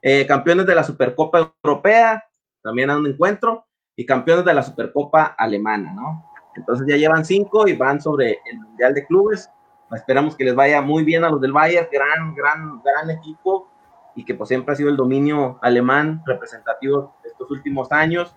Eh, 0.01 0.25
campeones 0.25 0.65
de 0.65 0.75
la 0.75 0.83
Supercopa 0.83 1.53
Europea, 1.63 2.23
también 2.63 2.89
a 2.89 2.97
un 2.97 3.07
encuentro, 3.07 3.65
y 3.95 4.05
campeones 4.05 4.45
de 4.45 4.53
la 4.53 4.63
Supercopa 4.63 5.35
Alemana, 5.37 5.93
¿no? 5.93 6.31
Entonces 6.55 6.87
ya 6.87 6.95
llevan 6.95 7.25
cinco 7.25 7.67
y 7.67 7.75
van 7.75 8.01
sobre 8.01 8.39
el 8.49 8.59
Mundial 8.59 8.93
de 8.93 9.05
Clubes. 9.05 9.49
Esperamos 9.91 10.35
que 10.35 10.45
les 10.45 10.55
vaya 10.55 10.81
muy 10.81 11.03
bien 11.03 11.23
a 11.23 11.29
los 11.29 11.41
del 11.41 11.51
Bayern, 11.51 11.87
gran, 11.91 12.33
gran, 12.33 12.81
gran 12.81 13.09
equipo, 13.09 13.69
y 14.15 14.23
que 14.23 14.35
pues 14.35 14.49
siempre 14.49 14.73
ha 14.73 14.75
sido 14.75 14.89
el 14.89 14.97
dominio 14.97 15.59
alemán 15.61 16.21
representativo 16.25 17.15
de 17.23 17.29
estos 17.29 17.49
últimos 17.51 17.91
años. 17.91 18.35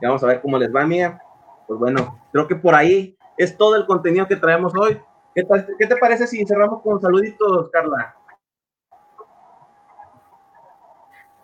Y 0.00 0.06
vamos 0.06 0.22
a 0.24 0.26
ver 0.26 0.40
cómo 0.40 0.58
les 0.58 0.74
va, 0.74 0.86
mía. 0.86 1.20
Pues 1.66 1.78
bueno, 1.78 2.20
creo 2.32 2.46
que 2.46 2.56
por 2.56 2.74
ahí 2.74 3.16
es 3.36 3.56
todo 3.56 3.76
el 3.76 3.86
contenido 3.86 4.26
que 4.26 4.36
traemos 4.36 4.72
hoy. 4.76 5.00
¿Qué, 5.34 5.86
te 5.86 5.96
parece 5.96 6.26
si 6.26 6.46
cerramos 6.46 6.80
con 6.82 7.00
saluditos, 7.00 7.68
Carla? 7.70 8.14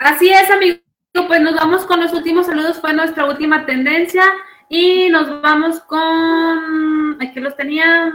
Así 0.01 0.31
es, 0.31 0.51
amigo. 0.51 0.79
Pues 1.13 1.41
nos 1.43 1.55
vamos 1.55 1.85
con 1.85 2.01
los 2.01 2.13
últimos 2.13 2.47
saludos, 2.47 2.81
fue 2.81 2.93
nuestra 2.95 3.27
última 3.27 3.67
tendencia. 3.67 4.25
Y 4.69 5.11
nos 5.11 5.43
vamos 5.43 5.81
con. 5.81 7.21
Aquí 7.21 7.39
los 7.39 7.57
tenía. 7.57 8.13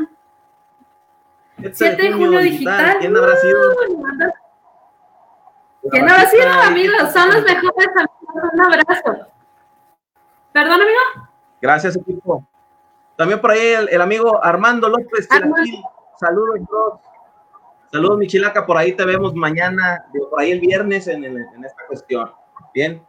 7 1.58 2.02
de 2.02 2.14
junio 2.14 2.40
digital. 2.40 2.98
¿Quién 3.00 3.16
habrá 3.16 3.36
sido? 3.38 3.60
¿Quién 5.92 6.10
habrá 6.10 6.30
sido, 6.30 6.50
amigos? 6.50 7.14
Son 7.14 7.30
los 7.30 7.44
mejores 7.44 7.88
amigos. 7.96 8.54
Un 8.54 8.62
abrazo. 8.62 9.28
¿Perdón, 10.52 10.82
amigo? 10.82 11.30
Gracias, 11.62 11.96
equipo. 11.98 12.48
También 13.16 13.40
por 13.40 13.52
ahí 13.52 13.74
el, 13.90 14.02
amigo 14.02 14.44
Armando 14.44 14.90
López. 14.90 15.28
Saludos, 16.18 16.60
bro. 16.68 17.02
Saludos, 17.92 18.18
Michilaca, 18.18 18.66
por 18.66 18.78
ahí 18.78 18.94
te 18.94 19.06
vemos 19.06 19.34
mañana, 19.36 20.06
por 20.30 20.42
ahí 20.42 20.52
el 20.52 20.60
viernes 20.60 21.08
en, 21.08 21.24
esta 21.26 21.86
cuestión. 21.88 22.32
Bien. 22.74 23.02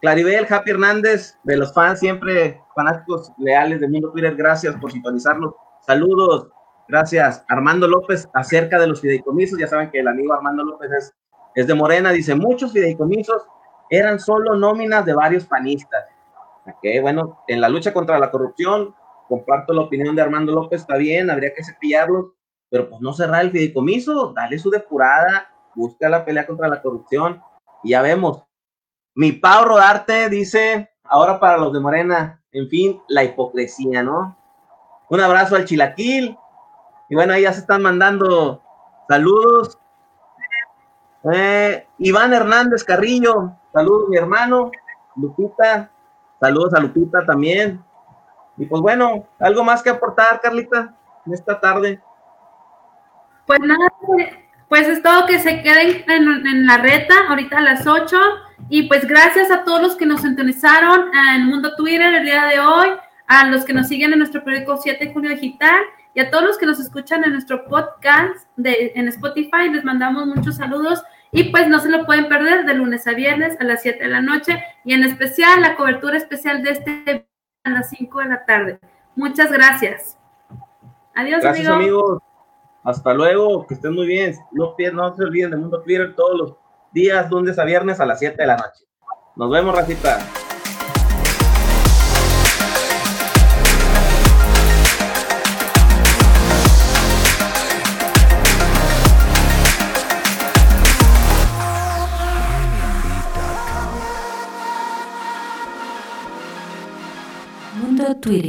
Claribel, 0.00 0.46
Happy 0.48 0.70
Hernández, 0.70 1.38
de 1.42 1.56
los 1.56 1.72
fans, 1.74 2.00
siempre 2.00 2.60
fanáticos 2.74 3.32
leales 3.38 3.80
de 3.80 3.88
Mundo 3.88 4.12
Twitter, 4.12 4.34
gracias 4.36 4.76
por 4.76 4.92
sintonizarnos. 4.92 5.54
Saludos, 5.80 6.48
gracias. 6.88 7.44
Armando 7.48 7.88
López, 7.88 8.28
acerca 8.34 8.78
de 8.78 8.86
los 8.86 9.00
fideicomisos, 9.00 9.58
ya 9.58 9.66
saben 9.66 9.90
que 9.90 10.00
el 10.00 10.08
amigo 10.08 10.32
Armando 10.32 10.64
López 10.64 10.90
es, 10.92 11.14
es 11.54 11.66
de 11.66 11.74
Morena, 11.74 12.12
dice, 12.12 12.34
muchos 12.34 12.72
fideicomisos 12.72 13.46
eran 13.90 14.20
solo 14.20 14.56
nóminas 14.56 15.04
de 15.04 15.14
varios 15.14 15.46
panistas. 15.46 16.04
Ok, 16.66 17.00
bueno, 17.00 17.42
en 17.46 17.60
la 17.60 17.68
lucha 17.68 17.92
contra 17.92 18.18
la 18.18 18.30
corrupción, 18.30 18.94
comparto 19.28 19.72
la 19.72 19.82
opinión 19.82 20.16
de 20.16 20.22
Armando 20.22 20.52
López, 20.52 20.82
está 20.82 20.96
bien, 20.96 21.30
habría 21.30 21.54
que 21.54 21.64
cepillarlos, 21.64 22.35
pero 22.70 22.88
pues 22.88 23.00
no 23.00 23.12
cerrar 23.12 23.42
el 23.42 23.50
fideicomiso, 23.50 24.32
dale 24.34 24.58
su 24.58 24.70
depurada, 24.70 25.48
busca 25.74 26.08
la 26.08 26.24
pelea 26.24 26.46
contra 26.46 26.68
la 26.68 26.82
corrupción 26.82 27.40
y 27.82 27.90
ya 27.90 28.02
vemos. 28.02 28.42
Mi 29.14 29.32
Pau 29.32 29.64
Rodarte 29.64 30.28
dice, 30.28 30.90
ahora 31.04 31.40
para 31.40 31.58
los 31.58 31.72
de 31.72 31.80
Morena, 31.80 32.42
en 32.52 32.68
fin, 32.68 33.02
la 33.08 33.24
hipocresía, 33.24 34.02
¿no? 34.02 34.36
Un 35.08 35.20
abrazo 35.20 35.56
al 35.56 35.64
Chilaquil. 35.64 36.36
Y 37.08 37.14
bueno, 37.14 37.32
ahí 37.32 37.42
ya 37.42 37.52
se 37.52 37.60
están 37.60 37.82
mandando 37.82 38.62
saludos. 39.08 39.78
Eh, 41.32 41.86
Iván 41.98 42.32
Hernández 42.32 42.84
Carrillo, 42.84 43.52
saludos 43.72 44.08
mi 44.08 44.16
hermano. 44.16 44.70
Lupita, 45.16 45.90
saludos 46.40 46.74
a 46.74 46.80
Lupita 46.80 47.24
también. 47.24 47.82
Y 48.56 48.66
pues 48.66 48.82
bueno, 48.82 49.26
¿algo 49.38 49.62
más 49.64 49.82
que 49.82 49.90
aportar, 49.90 50.40
Carlita, 50.40 50.94
en 51.24 51.34
esta 51.34 51.60
tarde? 51.60 52.02
Pues 53.46 53.60
nada, 53.60 53.92
pues 54.68 54.88
es 54.88 55.02
todo 55.02 55.26
que 55.26 55.38
se 55.38 55.62
queden 55.62 56.04
en, 56.08 56.66
la 56.66 56.78
reta 56.78 57.14
ahorita 57.28 57.58
a 57.58 57.62
las 57.62 57.86
8. 57.86 58.16
Y 58.68 58.84
pues 58.84 59.06
gracias 59.06 59.50
a 59.50 59.64
todos 59.64 59.80
los 59.80 59.96
que 59.96 60.06
nos 60.06 60.22
sintonizaron 60.22 61.10
en 61.14 61.46
Mundo 61.46 61.76
Twitter 61.76 62.14
el 62.14 62.24
día 62.24 62.46
de 62.46 62.58
hoy, 62.58 62.88
a 63.28 63.46
los 63.46 63.64
que 63.64 63.72
nos 63.72 63.86
siguen 63.86 64.12
en 64.12 64.18
nuestro 64.18 64.42
periódico 64.42 64.76
7 64.76 65.04
de 65.04 65.12
Junio 65.12 65.30
Digital 65.30 65.78
y 66.14 66.20
a 66.20 66.30
todos 66.30 66.44
los 66.44 66.58
que 66.58 66.66
nos 66.66 66.80
escuchan 66.80 67.22
en 67.24 67.32
nuestro 67.32 67.66
podcast 67.66 68.48
de, 68.56 68.92
en 68.96 69.06
Spotify. 69.08 69.68
Les 69.70 69.84
mandamos 69.84 70.26
muchos 70.26 70.56
saludos 70.56 71.04
y 71.30 71.44
pues 71.44 71.68
no 71.68 71.78
se 71.78 71.90
lo 71.90 72.06
pueden 72.06 72.28
perder 72.28 72.64
de 72.64 72.74
lunes 72.74 73.06
a 73.06 73.12
viernes 73.12 73.56
a 73.60 73.64
las 73.64 73.82
7 73.82 74.02
de 74.02 74.10
la 74.10 74.22
noche 74.22 74.62
y 74.84 74.94
en 74.94 75.04
especial 75.04 75.60
la 75.60 75.76
cobertura 75.76 76.16
especial 76.16 76.62
de 76.62 76.70
este 76.70 77.28
a 77.62 77.70
las 77.70 77.90
5 77.90 78.20
de 78.20 78.28
la 78.28 78.44
tarde. 78.44 78.80
Muchas 79.14 79.52
gracias. 79.52 80.18
Adiós, 81.14 81.40
gracias, 81.40 81.68
amigos. 81.68 82.22
Hasta 82.86 83.12
luego, 83.12 83.66
que 83.66 83.74
estén 83.74 83.94
muy 83.94 84.06
bien. 84.06 84.36
No, 84.52 84.76
no 84.92 85.16
se 85.16 85.24
olviden 85.24 85.50
de 85.50 85.56
Mundo 85.56 85.82
Twitter 85.82 86.14
todos 86.14 86.38
los 86.38 86.56
días, 86.92 87.28
lunes 87.28 87.58
a 87.58 87.64
viernes 87.64 87.98
a 87.98 88.06
las 88.06 88.20
7 88.20 88.36
de 88.40 88.46
la 88.46 88.56
noche. 88.56 88.84
Nos 89.34 89.50
vemos, 89.50 89.74
Racita. 89.74 90.18
Twitter 108.14 108.46